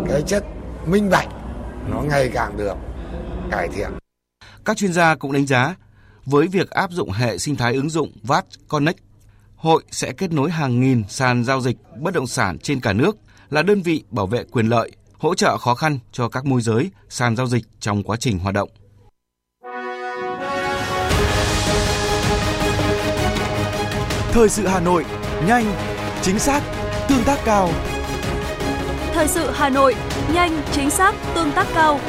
cái 0.09 0.23
chất 0.23 0.45
minh 0.87 1.11
bạch 1.11 1.29
nó 1.91 2.03
ngày 2.03 2.31
càng 2.35 2.57
được 2.57 2.75
cải 3.51 3.69
thiện. 3.69 3.91
Các 4.65 4.77
chuyên 4.77 4.93
gia 4.93 5.15
cũng 5.15 5.33
đánh 5.33 5.47
giá 5.47 5.75
với 6.25 6.49
việc 6.49 6.71
áp 6.71 6.91
dụng 6.91 7.11
hệ 7.11 7.39
sinh 7.39 7.57
thái 7.57 7.75
ứng 7.75 7.91
dụng 7.91 8.13
VAT 8.23 8.45
Connect, 8.69 8.99
hội 9.57 9.83
sẽ 9.91 10.13
kết 10.13 10.33
nối 10.33 10.51
hàng 10.51 10.81
nghìn 10.81 11.03
sàn 11.09 11.45
giao 11.45 11.61
dịch 11.61 11.77
bất 12.01 12.15
động 12.15 12.27
sản 12.27 12.59
trên 12.59 12.81
cả 12.81 12.93
nước 12.93 13.17
là 13.51 13.63
đơn 13.63 13.83
vị 13.83 14.05
bảo 14.11 14.27
vệ 14.27 14.45
quyền 14.45 14.67
lợi, 14.67 14.91
hỗ 15.19 15.35
trợ 15.35 15.59
khó 15.59 15.75
khăn 15.75 15.99
cho 16.13 16.29
các 16.29 16.45
môi 16.45 16.61
giới, 16.61 16.91
sàn 17.09 17.37
giao 17.37 17.47
dịch 17.47 17.65
trong 17.81 18.03
quá 18.03 18.17
trình 18.17 18.39
hoạt 18.39 18.55
động. 18.55 18.69
Thời 24.37 24.49
sự 24.49 24.67
Hà 24.67 24.81
Nội, 24.81 25.05
nhanh, 25.47 25.65
chính 26.23 26.39
xác, 26.39 26.63
tương 27.09 27.25
tác 27.25 27.39
cao. 27.45 27.71
Thời 29.13 29.29
sự 29.29 29.51
Hà 29.55 29.69
Nội, 29.69 29.95
nhanh, 30.35 30.63
chính 30.73 30.91
xác, 30.91 31.15
tương 31.35 31.53
tác 31.53 31.67
cao. 31.75 32.01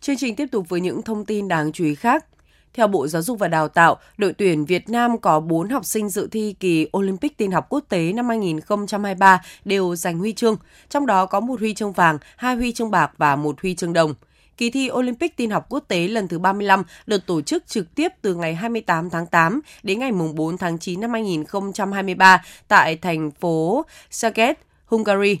Chương 0.00 0.16
trình 0.16 0.36
tiếp 0.36 0.46
tục 0.52 0.68
với 0.68 0.80
những 0.80 1.02
thông 1.02 1.24
tin 1.24 1.48
đáng 1.48 1.72
chú 1.72 1.84
ý 1.84 1.94
khác. 1.94 2.26
Theo 2.74 2.86
Bộ 2.86 3.06
Giáo 3.06 3.22
dục 3.22 3.38
và 3.38 3.48
Đào 3.48 3.68
tạo, 3.68 3.98
đội 4.18 4.32
tuyển 4.32 4.64
Việt 4.64 4.88
Nam 4.88 5.18
có 5.18 5.40
4 5.40 5.68
học 5.68 5.84
sinh 5.84 6.08
dự 6.08 6.28
thi 6.30 6.54
kỳ 6.60 6.86
Olympic 6.96 7.36
tin 7.36 7.50
học 7.50 7.66
quốc 7.68 7.84
tế 7.88 8.12
năm 8.12 8.28
2023 8.28 9.42
đều 9.64 9.96
giành 9.96 10.18
huy 10.18 10.32
chương, 10.32 10.56
trong 10.88 11.06
đó 11.06 11.26
có 11.26 11.40
một 11.40 11.60
huy 11.60 11.74
chương 11.74 11.92
vàng, 11.92 12.18
hai 12.36 12.56
huy 12.56 12.72
chương 12.72 12.90
bạc 12.90 13.12
và 13.18 13.36
một 13.36 13.60
huy 13.60 13.74
chương 13.74 13.92
đồng. 13.92 14.14
Kỳ 14.56 14.70
thi 14.70 14.90
Olympic 14.92 15.36
tin 15.36 15.50
học 15.50 15.66
quốc 15.68 15.84
tế 15.88 16.08
lần 16.08 16.28
thứ 16.28 16.38
35 16.38 16.82
được 17.06 17.26
tổ 17.26 17.40
chức 17.40 17.66
trực 17.66 17.94
tiếp 17.94 18.08
từ 18.22 18.34
ngày 18.34 18.54
28 18.54 19.10
tháng 19.10 19.26
8 19.26 19.60
đến 19.82 19.98
ngày 19.98 20.12
4 20.12 20.58
tháng 20.58 20.78
9 20.78 21.00
năm 21.00 21.12
2023 21.12 22.44
tại 22.68 22.96
thành 22.96 23.30
phố 23.30 23.84
Szeged, 24.10 24.54
Hungary. 24.86 25.38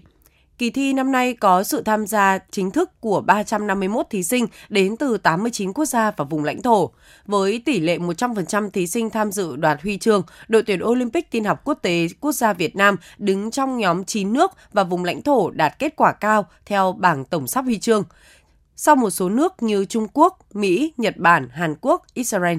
Kỳ 0.58 0.70
thi 0.70 0.92
năm 0.92 1.12
nay 1.12 1.34
có 1.34 1.62
sự 1.62 1.82
tham 1.82 2.06
gia 2.06 2.38
chính 2.50 2.70
thức 2.70 3.00
của 3.00 3.20
351 3.20 4.06
thí 4.10 4.22
sinh 4.22 4.46
đến 4.68 4.96
từ 4.96 5.18
89 5.18 5.72
quốc 5.72 5.84
gia 5.84 6.10
và 6.10 6.24
vùng 6.24 6.44
lãnh 6.44 6.62
thổ. 6.62 6.90
Với 7.26 7.62
tỷ 7.64 7.80
lệ 7.80 7.98
100% 7.98 8.70
thí 8.70 8.86
sinh 8.86 9.10
tham 9.10 9.32
dự 9.32 9.56
đoạt 9.56 9.82
huy 9.82 9.98
chương, 9.98 10.22
đội 10.48 10.62
tuyển 10.62 10.84
Olympic 10.84 11.30
tin 11.30 11.44
học 11.44 11.60
quốc 11.64 11.78
tế 11.82 12.08
quốc 12.20 12.32
gia 12.32 12.52
Việt 12.52 12.76
Nam 12.76 12.96
đứng 13.18 13.50
trong 13.50 13.78
nhóm 13.78 14.04
9 14.04 14.32
nước 14.32 14.50
và 14.72 14.84
vùng 14.84 15.04
lãnh 15.04 15.22
thổ 15.22 15.50
đạt 15.50 15.78
kết 15.78 15.96
quả 15.96 16.12
cao 16.12 16.46
theo 16.66 16.92
bảng 16.92 17.24
tổng 17.24 17.46
sắp 17.46 17.64
huy 17.64 17.78
chương. 17.78 18.04
Sau 18.76 18.96
một 18.96 19.10
số 19.10 19.28
nước 19.28 19.62
như 19.62 19.84
Trung 19.84 20.06
Quốc, 20.12 20.38
Mỹ, 20.54 20.92
Nhật 20.96 21.16
Bản, 21.16 21.48
Hàn 21.52 21.74
Quốc, 21.80 22.02
Israel. 22.14 22.58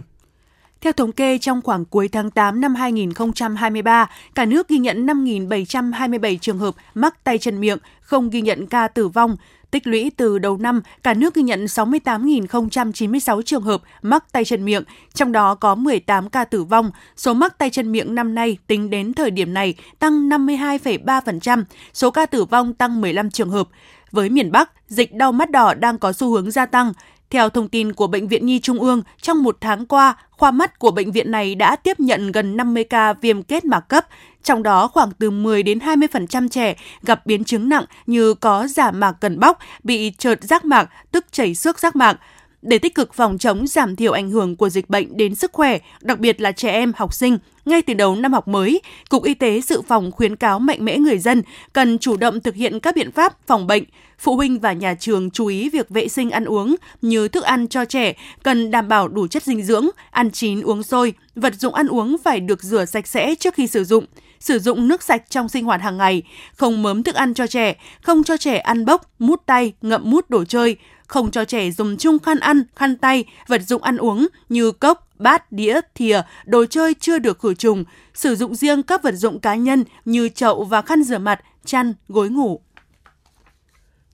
Theo 0.83 0.93
thống 0.93 1.11
kê, 1.11 1.37
trong 1.37 1.61
khoảng 1.61 1.85
cuối 1.85 2.07
tháng 2.07 2.31
8 2.31 2.61
năm 2.61 2.75
2023, 2.75 4.09
cả 4.35 4.45
nước 4.45 4.67
ghi 4.67 4.77
nhận 4.77 5.05
5.727 5.05 6.37
trường 6.37 6.57
hợp 6.57 6.75
mắc 6.93 7.23
tay 7.23 7.37
chân 7.37 7.59
miệng, 7.59 7.77
không 8.01 8.29
ghi 8.29 8.41
nhận 8.41 8.67
ca 8.67 8.87
tử 8.87 9.07
vong. 9.07 9.37
Tích 9.71 9.87
lũy 9.87 10.11
từ 10.17 10.39
đầu 10.39 10.57
năm, 10.57 10.81
cả 11.03 11.13
nước 11.13 11.33
ghi 11.33 11.43
nhận 11.43 11.65
68.096 11.65 13.41
trường 13.41 13.61
hợp 13.61 13.81
mắc 14.01 14.31
tay 14.31 14.45
chân 14.45 14.65
miệng, 14.65 14.83
trong 15.13 15.31
đó 15.31 15.55
có 15.55 15.75
18 15.75 16.29
ca 16.29 16.45
tử 16.45 16.63
vong. 16.63 16.91
Số 17.15 17.33
mắc 17.33 17.57
tay 17.57 17.69
chân 17.69 17.91
miệng 17.91 18.15
năm 18.15 18.35
nay 18.35 18.57
tính 18.67 18.89
đến 18.89 19.13
thời 19.13 19.31
điểm 19.31 19.53
này 19.53 19.75
tăng 19.99 20.29
52,3%, 20.29 21.63
số 21.93 22.11
ca 22.11 22.25
tử 22.25 22.45
vong 22.45 22.73
tăng 22.73 23.01
15 23.01 23.29
trường 23.29 23.49
hợp. 23.49 23.67
Với 24.11 24.29
miền 24.29 24.51
Bắc, 24.51 24.71
dịch 24.87 25.13
đau 25.13 25.31
mắt 25.31 25.51
đỏ 25.51 25.73
đang 25.73 25.97
có 25.97 26.13
xu 26.13 26.31
hướng 26.31 26.51
gia 26.51 26.65
tăng. 26.65 26.93
Theo 27.33 27.49
thông 27.49 27.67
tin 27.67 27.93
của 27.93 28.07
Bệnh 28.07 28.27
viện 28.27 28.45
Nhi 28.45 28.59
Trung 28.59 28.79
ương, 28.79 29.01
trong 29.21 29.43
một 29.43 29.57
tháng 29.61 29.85
qua, 29.85 30.15
khoa 30.31 30.51
mắt 30.51 30.79
của 30.79 30.91
bệnh 30.91 31.11
viện 31.11 31.31
này 31.31 31.55
đã 31.55 31.75
tiếp 31.75 31.99
nhận 31.99 32.31
gần 32.31 32.57
50 32.57 32.83
ca 32.83 33.13
viêm 33.13 33.43
kết 33.43 33.65
mạc 33.65 33.79
cấp, 33.79 34.05
trong 34.43 34.63
đó 34.63 34.87
khoảng 34.87 35.11
từ 35.11 35.31
10 35.31 35.63
đến 35.63 35.79
20% 35.79 36.49
trẻ 36.49 36.75
gặp 37.01 37.25
biến 37.25 37.43
chứng 37.43 37.69
nặng 37.69 37.85
như 38.05 38.33
có 38.33 38.67
giả 38.67 38.91
mạc 38.91 39.11
cần 39.11 39.39
bóc, 39.39 39.59
bị 39.83 40.11
trợt 40.17 40.43
giác 40.43 40.65
mạc, 40.65 40.89
tức 41.11 41.25
chảy 41.31 41.55
xước 41.55 41.79
giác 41.79 41.95
mạc. 41.95 42.19
Để 42.63 42.77
tích 42.77 42.95
cực 42.95 43.13
phòng 43.13 43.37
chống 43.37 43.67
giảm 43.67 43.95
thiểu 43.95 44.11
ảnh 44.11 44.29
hưởng 44.29 44.55
của 44.55 44.69
dịch 44.69 44.89
bệnh 44.89 45.17
đến 45.17 45.35
sức 45.35 45.51
khỏe, 45.53 45.79
đặc 46.01 46.19
biệt 46.19 46.41
là 46.41 46.51
trẻ 46.51 46.71
em, 46.71 46.91
học 46.95 47.13
sinh, 47.13 47.37
ngay 47.65 47.81
từ 47.81 47.93
đầu 47.93 48.15
năm 48.15 48.33
học 48.33 48.47
mới, 48.47 48.81
Cục 49.09 49.23
Y 49.23 49.33
tế 49.33 49.61
Dự 49.61 49.81
phòng 49.81 50.11
khuyến 50.11 50.35
cáo 50.35 50.59
mạnh 50.59 50.85
mẽ 50.85 50.97
người 50.97 51.17
dân 51.17 51.41
cần 51.73 51.97
chủ 51.97 52.17
động 52.17 52.41
thực 52.41 52.55
hiện 52.55 52.79
các 52.79 52.95
biện 52.95 53.11
pháp 53.11 53.47
phòng 53.47 53.67
bệnh. 53.67 53.83
Phụ 54.19 54.35
huynh 54.35 54.59
và 54.59 54.73
nhà 54.73 54.95
trường 54.99 55.31
chú 55.31 55.45
ý 55.45 55.69
việc 55.69 55.89
vệ 55.89 56.07
sinh 56.07 56.31
ăn 56.31 56.45
uống 56.45 56.75
như 57.01 57.27
thức 57.27 57.43
ăn 57.43 57.67
cho 57.67 57.85
trẻ 57.85 58.13
cần 58.43 58.71
đảm 58.71 58.87
bảo 58.87 59.07
đủ 59.07 59.27
chất 59.27 59.43
dinh 59.43 59.63
dưỡng, 59.63 59.87
ăn 60.11 60.31
chín 60.31 60.61
uống 60.61 60.83
sôi, 60.83 61.13
vật 61.35 61.53
dụng 61.55 61.73
ăn 61.73 61.87
uống 61.87 62.17
phải 62.23 62.39
được 62.39 62.63
rửa 62.63 62.85
sạch 62.85 63.07
sẽ 63.07 63.35
trước 63.35 63.53
khi 63.53 63.67
sử 63.67 63.83
dụng 63.83 64.05
sử 64.43 64.59
dụng 64.59 64.87
nước 64.87 65.03
sạch 65.03 65.29
trong 65.29 65.49
sinh 65.49 65.65
hoạt 65.65 65.81
hàng 65.81 65.97
ngày, 65.97 66.23
không 66.55 66.83
mớm 66.83 67.03
thức 67.03 67.15
ăn 67.15 67.33
cho 67.33 67.47
trẻ, 67.47 67.75
không 68.01 68.23
cho 68.23 68.37
trẻ 68.37 68.57
ăn 68.57 68.85
bốc, 68.85 69.11
mút 69.19 69.41
tay, 69.45 69.73
ngậm 69.81 70.01
mút 70.05 70.29
đồ 70.29 70.45
chơi, 70.45 70.77
không 71.13 71.31
cho 71.31 71.45
trẻ 71.45 71.71
dùng 71.71 71.97
chung 71.97 72.19
khăn 72.19 72.39
ăn, 72.39 72.63
khăn 72.75 72.97
tay, 72.97 73.25
vật 73.47 73.61
dụng 73.61 73.83
ăn 73.83 73.97
uống 73.97 74.27
như 74.49 74.71
cốc, 74.71 75.07
bát, 75.19 75.51
đĩa, 75.51 75.79
thìa, 75.95 76.21
đồ 76.45 76.65
chơi 76.65 76.93
chưa 76.99 77.19
được 77.19 77.39
khử 77.39 77.53
trùng, 77.53 77.83
sử 78.13 78.35
dụng 78.35 78.55
riêng 78.55 78.83
các 78.83 79.03
vật 79.03 79.11
dụng 79.11 79.39
cá 79.39 79.55
nhân 79.55 79.83
như 80.05 80.29
chậu 80.29 80.63
và 80.63 80.81
khăn 80.81 81.03
rửa 81.03 81.17
mặt, 81.17 81.41
chăn, 81.65 81.93
gối 82.07 82.29
ngủ. 82.29 82.61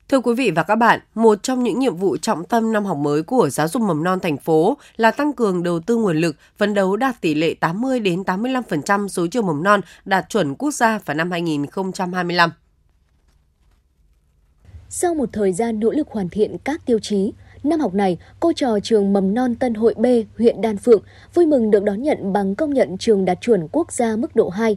Thưa 0.08 0.20
quý 0.20 0.34
vị 0.34 0.50
và 0.50 0.62
các 0.62 0.74
bạn, 0.74 1.00
một 1.14 1.42
trong 1.42 1.62
những 1.62 1.78
nhiệm 1.78 1.96
vụ 1.96 2.16
trọng 2.16 2.44
tâm 2.44 2.72
năm 2.72 2.84
học 2.84 2.96
mới 2.96 3.22
của 3.22 3.48
giáo 3.50 3.68
dục 3.68 3.82
mầm 3.82 4.04
non 4.04 4.20
thành 4.20 4.36
phố 4.36 4.76
là 4.96 5.10
tăng 5.10 5.32
cường 5.32 5.62
đầu 5.62 5.80
tư 5.80 5.96
nguồn 5.96 6.16
lực, 6.16 6.36
phấn 6.58 6.74
đấu 6.74 6.96
đạt 6.96 7.20
tỷ 7.20 7.34
lệ 7.34 7.54
80 7.54 8.00
đến 8.00 8.22
85% 8.22 9.08
số 9.08 9.26
trường 9.26 9.46
mầm 9.46 9.62
non 9.62 9.80
đạt 10.04 10.28
chuẩn 10.28 10.54
quốc 10.54 10.70
gia 10.70 10.98
vào 10.98 11.14
năm 11.14 11.30
2025. 11.30 12.50
Sau 14.92 15.14
một 15.14 15.28
thời 15.32 15.52
gian 15.52 15.80
nỗ 15.80 15.90
lực 15.90 16.08
hoàn 16.08 16.28
thiện 16.28 16.58
các 16.64 16.86
tiêu 16.86 16.98
chí, 16.98 17.32
năm 17.64 17.80
học 17.80 17.94
này, 17.94 18.18
cô 18.40 18.52
trò 18.52 18.78
trường 18.82 19.12
mầm 19.12 19.34
non 19.34 19.54
Tân 19.54 19.74
Hội 19.74 19.94
B, 19.94 20.06
huyện 20.38 20.60
Đan 20.60 20.76
Phượng 20.76 21.02
vui 21.34 21.46
mừng 21.46 21.70
được 21.70 21.84
đón 21.84 22.02
nhận 22.02 22.32
bằng 22.32 22.54
công 22.54 22.74
nhận 22.74 22.98
trường 22.98 23.24
đạt 23.24 23.38
chuẩn 23.40 23.68
quốc 23.72 23.92
gia 23.92 24.16
mức 24.16 24.36
độ 24.36 24.48
2. 24.48 24.76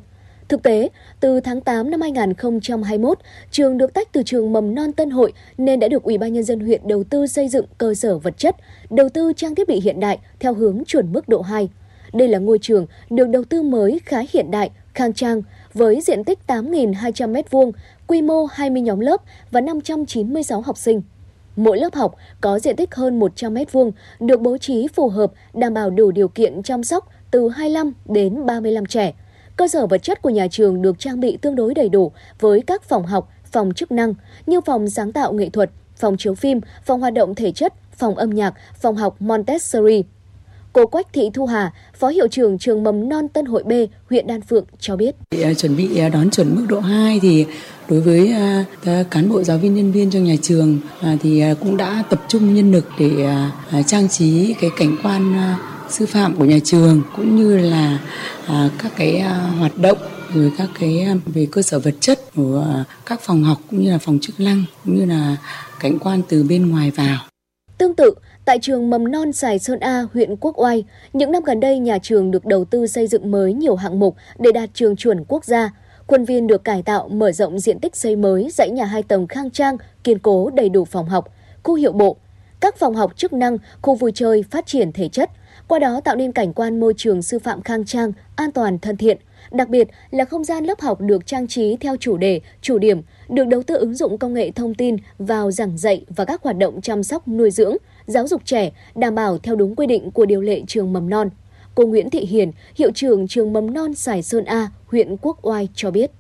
Thực 0.49 0.63
tế, 0.63 0.89
từ 1.19 1.39
tháng 1.39 1.61
8 1.61 1.91
năm 1.91 2.01
2021, 2.01 3.19
trường 3.51 3.77
được 3.77 3.93
tách 3.93 4.11
từ 4.11 4.23
trường 4.23 4.53
mầm 4.53 4.75
non 4.75 4.91
Tân 4.91 5.09
Hội 5.09 5.33
nên 5.57 5.79
đã 5.79 5.87
được 5.87 6.03
Ủy 6.03 6.17
ban 6.17 6.33
nhân 6.33 6.43
dân 6.43 6.59
huyện 6.59 6.87
đầu 6.87 7.03
tư 7.03 7.27
xây 7.27 7.49
dựng 7.49 7.65
cơ 7.77 7.93
sở 7.93 8.17
vật 8.17 8.37
chất, 8.37 8.55
đầu 8.89 9.09
tư 9.09 9.33
trang 9.35 9.55
thiết 9.55 9.67
bị 9.67 9.79
hiện 9.79 9.99
đại 9.99 10.19
theo 10.39 10.53
hướng 10.53 10.83
chuẩn 10.85 11.13
mức 11.13 11.29
độ 11.29 11.41
2. 11.41 11.69
Đây 12.13 12.27
là 12.27 12.39
ngôi 12.39 12.59
trường 12.61 12.85
được 13.09 13.29
đầu 13.29 13.43
tư 13.43 13.63
mới 13.63 13.99
khá 14.05 14.21
hiện 14.33 14.51
đại, 14.51 14.71
khang 14.93 15.13
trang 15.13 15.41
với 15.73 16.01
diện 16.01 16.23
tích 16.23 16.39
8.200 16.47 17.33
m2, 17.33 17.71
quy 18.07 18.21
mô 18.21 18.45
20 18.45 18.81
nhóm 18.81 18.99
lớp 18.99 19.21
và 19.51 19.61
596 19.61 20.61
học 20.61 20.77
sinh. 20.77 21.01
Mỗi 21.55 21.77
lớp 21.77 21.93
học 21.93 22.15
có 22.41 22.59
diện 22.59 22.75
tích 22.75 22.95
hơn 22.95 23.19
100 23.19 23.53
m2, 23.53 23.91
được 24.19 24.41
bố 24.41 24.57
trí 24.57 24.87
phù 24.87 25.09
hợp, 25.09 25.31
đảm 25.53 25.73
bảo 25.73 25.89
đủ 25.89 26.11
điều 26.11 26.27
kiện 26.27 26.63
chăm 26.63 26.83
sóc 26.83 27.09
từ 27.31 27.49
25 27.49 27.93
đến 28.05 28.45
35 28.45 28.85
trẻ. 28.85 29.13
Cơ 29.55 29.67
sở 29.67 29.87
vật 29.87 30.03
chất 30.03 30.21
của 30.21 30.29
nhà 30.29 30.47
trường 30.51 30.81
được 30.81 30.99
trang 30.99 31.19
bị 31.19 31.37
tương 31.37 31.55
đối 31.55 31.73
đầy 31.73 31.89
đủ 31.89 32.11
với 32.39 32.61
các 32.61 32.83
phòng 32.83 33.05
học, 33.05 33.29
phòng 33.51 33.73
chức 33.73 33.91
năng 33.91 34.13
như 34.45 34.61
phòng 34.61 34.89
sáng 34.89 35.11
tạo 35.11 35.33
nghệ 35.33 35.49
thuật, 35.49 35.69
phòng 35.95 36.17
chiếu 36.17 36.35
phim, 36.35 36.61
phòng 36.83 37.01
hoạt 37.01 37.13
động 37.13 37.35
thể 37.35 37.51
chất, 37.51 37.73
phòng 37.91 38.15
âm 38.15 38.29
nhạc, 38.29 38.53
phòng 38.81 38.95
học 38.95 39.15
Montessori. 39.19 40.03
Cô 40.73 40.85
Quách 40.85 41.13
Thị 41.13 41.29
Thu 41.33 41.45
Hà, 41.45 41.71
Phó 41.99 42.07
Hiệu 42.07 42.27
trưởng 42.27 42.57
trường 42.57 42.83
mầm 42.83 43.09
non 43.09 43.27
Tân 43.27 43.45
Hội 43.45 43.63
B, 43.63 43.71
huyện 44.09 44.27
Đan 44.27 44.41
Phượng 44.41 44.65
cho 44.79 44.95
biết. 44.95 45.15
Chuẩn 45.57 45.75
bị 45.77 46.01
đón 46.13 46.29
chuẩn 46.29 46.55
mức 46.55 46.65
độ 46.69 46.79
2 46.79 47.19
thì 47.21 47.45
đối 47.89 48.01
với 48.01 48.33
cán 49.11 49.29
bộ 49.29 49.43
giáo 49.43 49.57
viên 49.57 49.75
nhân 49.75 49.91
viên 49.91 50.11
trong 50.11 50.23
nhà 50.23 50.35
trường 50.41 50.79
thì 51.21 51.43
cũng 51.59 51.77
đã 51.77 52.03
tập 52.09 52.23
trung 52.27 52.53
nhân 52.53 52.71
lực 52.71 52.85
để 52.99 53.09
trang 53.87 54.09
trí 54.09 54.53
cái 54.61 54.69
cảnh 54.77 54.97
quan 55.03 55.33
sư 55.93 56.05
phạm 56.05 56.35
của 56.35 56.45
nhà 56.45 56.59
trường 56.63 57.01
cũng 57.15 57.35
như 57.35 57.57
là 57.57 57.99
à, 58.47 58.69
các 58.83 58.91
cái 58.95 59.17
à, 59.17 59.51
hoạt 59.59 59.77
động 59.77 59.97
rồi 60.33 60.51
các 60.57 60.69
cái 60.79 60.99
à, 61.01 61.15
về 61.25 61.47
cơ 61.51 61.61
sở 61.61 61.79
vật 61.79 61.95
chất 61.99 62.19
của 62.35 62.65
à, 62.73 62.83
các 63.05 63.21
phòng 63.21 63.43
học 63.43 63.57
cũng 63.69 63.83
như 63.83 63.91
là 63.91 63.97
phòng 63.97 64.19
chức 64.21 64.39
năng 64.39 64.63
cũng 64.85 64.95
như 64.95 65.05
là 65.05 65.37
cảnh 65.79 65.99
quan 65.99 66.21
từ 66.29 66.43
bên 66.43 66.69
ngoài 66.69 66.91
vào. 66.91 67.17
Tương 67.77 67.95
tự, 67.95 68.13
tại 68.45 68.59
trường 68.61 68.89
mầm 68.89 69.11
non 69.11 69.31
Sài 69.31 69.59
Sơn 69.59 69.79
A, 69.79 70.07
huyện 70.13 70.35
Quốc 70.35 70.59
Oai, 70.61 70.83
những 71.13 71.31
năm 71.31 71.43
gần 71.43 71.59
đây 71.59 71.79
nhà 71.79 71.97
trường 71.97 72.31
được 72.31 72.45
đầu 72.45 72.65
tư 72.65 72.87
xây 72.87 73.07
dựng 73.07 73.31
mới 73.31 73.53
nhiều 73.53 73.75
hạng 73.75 73.99
mục 73.99 74.15
để 74.39 74.51
đạt 74.51 74.69
trường 74.73 74.95
chuẩn 74.95 75.23
quốc 75.27 75.45
gia. 75.45 75.69
Khuôn 76.07 76.25
viên 76.25 76.47
được 76.47 76.63
cải 76.63 76.81
tạo, 76.81 77.09
mở 77.09 77.31
rộng 77.31 77.59
diện 77.59 77.79
tích 77.79 77.95
xây 77.95 78.15
mới, 78.15 78.49
dãy 78.51 78.69
nhà 78.69 78.85
hai 78.85 79.03
tầng 79.03 79.27
khang 79.27 79.51
trang, 79.51 79.77
kiên 80.03 80.19
cố 80.19 80.49
đầy 80.49 80.69
đủ 80.69 80.85
phòng 80.85 81.09
học, 81.09 81.33
khu 81.63 81.73
hiệu 81.73 81.91
bộ, 81.91 82.17
các 82.59 82.77
phòng 82.77 82.95
học 82.95 83.17
chức 83.17 83.33
năng, 83.33 83.57
khu 83.81 83.95
vui 83.95 84.11
chơi, 84.15 84.43
phát 84.51 84.65
triển 84.65 84.91
thể 84.91 85.09
chất, 85.09 85.29
qua 85.73 85.79
đó 85.79 86.01
tạo 86.03 86.15
nên 86.15 86.31
cảnh 86.31 86.53
quan 86.53 86.79
môi 86.79 86.93
trường 86.97 87.21
sư 87.21 87.39
phạm 87.39 87.61
khang 87.61 87.85
trang, 87.85 88.11
an 88.35 88.51
toàn, 88.51 88.79
thân 88.79 88.97
thiện. 88.97 89.17
Đặc 89.51 89.69
biệt 89.69 89.87
là 90.11 90.25
không 90.25 90.43
gian 90.43 90.65
lớp 90.65 90.81
học 90.81 91.01
được 91.01 91.27
trang 91.27 91.47
trí 91.47 91.77
theo 91.79 91.95
chủ 91.99 92.17
đề, 92.17 92.41
chủ 92.61 92.77
điểm, 92.77 93.01
được 93.29 93.47
đầu 93.47 93.63
tư 93.63 93.75
ứng 93.75 93.95
dụng 93.95 94.17
công 94.17 94.33
nghệ 94.33 94.51
thông 94.51 94.75
tin 94.75 94.97
vào 95.19 95.51
giảng 95.51 95.77
dạy 95.77 96.05
và 96.15 96.25
các 96.25 96.43
hoạt 96.43 96.57
động 96.57 96.81
chăm 96.81 97.03
sóc 97.03 97.27
nuôi 97.27 97.51
dưỡng, 97.51 97.75
giáo 98.05 98.27
dục 98.27 98.41
trẻ, 98.45 98.71
đảm 98.95 99.15
bảo 99.15 99.37
theo 99.37 99.55
đúng 99.55 99.75
quy 99.75 99.87
định 99.87 100.11
của 100.11 100.25
điều 100.25 100.41
lệ 100.41 100.61
trường 100.67 100.93
mầm 100.93 101.09
non. 101.09 101.29
Cô 101.75 101.85
Nguyễn 101.85 102.09
Thị 102.09 102.25
Hiền, 102.25 102.51
hiệu 102.75 102.91
trưởng 102.95 103.27
trường 103.27 103.53
mầm 103.53 103.73
non 103.73 103.93
Sài 103.93 104.21
Sơn 104.21 104.45
A, 104.45 104.69
huyện 104.87 105.17
Quốc 105.21 105.37
Oai 105.41 105.69
cho 105.75 105.91
biết. 105.91 106.11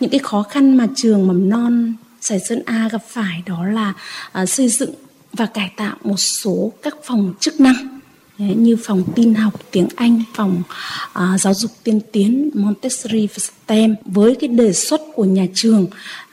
Những 0.00 0.10
cái 0.10 0.20
khó 0.22 0.42
khăn 0.42 0.76
mà 0.76 0.86
trường 0.96 1.26
mầm 1.26 1.48
non 1.48 1.94
Sài 2.20 2.40
Sơn 2.40 2.62
A 2.66 2.88
gặp 2.92 3.02
phải 3.06 3.42
đó 3.46 3.66
là 3.66 3.94
uh, 4.42 4.48
xây 4.48 4.68
dựng 4.68 4.94
và 5.32 5.46
cải 5.46 5.72
tạo 5.76 5.96
một 6.02 6.16
số 6.16 6.72
các 6.82 6.96
phòng 7.04 7.34
chức 7.40 7.60
năng 7.60 7.99
như 8.40 8.76
phòng 8.84 9.02
tin 9.14 9.34
học 9.34 9.54
tiếng 9.70 9.88
Anh, 9.96 10.22
phòng 10.34 10.62
uh, 11.08 11.40
giáo 11.40 11.54
dục 11.54 11.70
tiên 11.84 12.00
tiến 12.12 12.50
Montessori 12.54 13.26
và 13.26 13.38
STEM 13.38 13.96
với 14.04 14.34
cái 14.34 14.48
đề 14.48 14.72
xuất 14.72 15.00
của 15.14 15.24
nhà 15.24 15.46
trường 15.54 15.86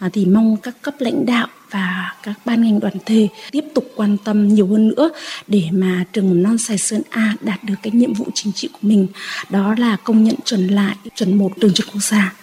uh, 0.05 0.13
thì 0.13 0.25
mong 0.25 0.57
các 0.57 0.81
cấp 0.81 0.93
lãnh 0.99 1.25
đạo 1.25 1.47
và 1.71 2.15
các 2.23 2.33
ban 2.45 2.61
ngành 2.61 2.79
đoàn 2.79 2.93
thể 3.05 3.27
tiếp 3.51 3.63
tục 3.73 3.91
quan 3.95 4.17
tâm 4.23 4.47
nhiều 4.47 4.67
hơn 4.67 4.87
nữa 4.87 5.09
để 5.47 5.63
mà 5.71 6.05
trường 6.13 6.29
mầm 6.29 6.43
non 6.43 6.57
Sài 6.57 6.77
Sơn 6.77 7.01
A 7.09 7.35
đạt 7.41 7.63
được 7.63 7.75
cái 7.83 7.91
nhiệm 7.91 8.13
vụ 8.13 8.25
chính 8.33 8.53
trị 8.53 8.67
của 8.71 8.79
mình 8.81 9.07
đó 9.49 9.75
là 9.77 9.95
công 9.95 10.23
nhận 10.23 10.35
chuẩn 10.45 10.67
lại 10.67 10.95
chuẩn 11.15 11.37
một 11.37 11.51
trường 11.61 11.73
chuẩn 11.73 11.87
quốc 11.93 12.03
gia. 12.03 12.33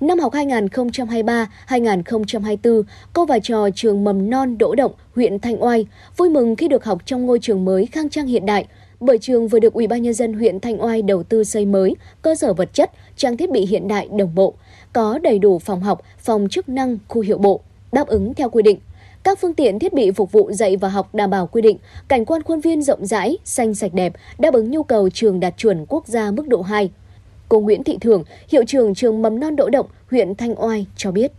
Năm 0.00 0.18
học 0.18 0.32
2023-2024, 0.32 2.82
cô 3.12 3.24
và 3.24 3.38
trò 3.38 3.68
trường 3.74 4.04
mầm 4.04 4.30
non 4.30 4.58
Đỗ 4.58 4.74
Động, 4.74 4.92
huyện 5.14 5.38
Thanh 5.38 5.62
Oai 5.62 5.86
vui 6.16 6.30
mừng 6.30 6.56
khi 6.56 6.68
được 6.68 6.84
học 6.84 7.02
trong 7.04 7.26
ngôi 7.26 7.38
trường 7.38 7.64
mới 7.64 7.86
khang 7.86 8.08
trang 8.08 8.26
hiện 8.26 8.46
đại, 8.46 8.66
bởi 9.00 9.18
trường 9.18 9.48
vừa 9.48 9.58
được 9.58 9.72
Ủy 9.72 9.86
ban 9.86 10.02
nhân 10.02 10.14
dân 10.14 10.32
huyện 10.32 10.60
Thanh 10.60 10.82
Oai 10.82 11.02
đầu 11.02 11.22
tư 11.22 11.44
xây 11.44 11.66
mới, 11.66 11.96
cơ 12.22 12.34
sở 12.34 12.52
vật 12.52 12.74
chất, 12.74 12.90
trang 13.16 13.36
thiết 13.36 13.50
bị 13.50 13.66
hiện 13.66 13.88
đại 13.88 14.08
đồng 14.18 14.34
bộ, 14.34 14.54
có 14.92 15.18
đầy 15.22 15.38
đủ 15.38 15.58
phòng 15.58 15.80
học, 15.80 16.02
phòng 16.18 16.48
chức 16.50 16.68
năng, 16.68 16.98
khu 17.08 17.20
hiệu 17.20 17.38
bộ, 17.38 17.60
đáp 17.92 18.06
ứng 18.06 18.34
theo 18.34 18.50
quy 18.50 18.62
định. 18.62 18.78
Các 19.22 19.38
phương 19.38 19.54
tiện 19.54 19.78
thiết 19.78 19.92
bị 19.92 20.10
phục 20.10 20.32
vụ 20.32 20.52
dạy 20.52 20.76
và 20.76 20.88
học 20.88 21.14
đảm 21.14 21.30
bảo 21.30 21.46
quy 21.46 21.62
định, 21.62 21.78
cảnh 22.08 22.24
quan 22.24 22.42
khuôn 22.42 22.60
viên 22.60 22.82
rộng 22.82 23.06
rãi, 23.06 23.38
xanh 23.44 23.74
sạch 23.74 23.94
đẹp, 23.94 24.12
đáp 24.38 24.54
ứng 24.54 24.70
nhu 24.70 24.82
cầu 24.82 25.10
trường 25.10 25.40
đạt 25.40 25.54
chuẩn 25.56 25.86
quốc 25.88 26.06
gia 26.06 26.30
mức 26.30 26.48
độ 26.48 26.62
2. 26.62 26.90
Cô 27.48 27.60
Nguyễn 27.60 27.84
Thị 27.84 27.98
Thường, 28.00 28.24
hiệu 28.48 28.64
trưởng 28.66 28.94
trường 28.94 29.22
mầm 29.22 29.40
non 29.40 29.56
Đỗ 29.56 29.70
Động, 29.70 29.86
huyện 30.10 30.34
Thanh 30.34 30.54
Oai 30.62 30.86
cho 30.96 31.12
biết. 31.12 31.32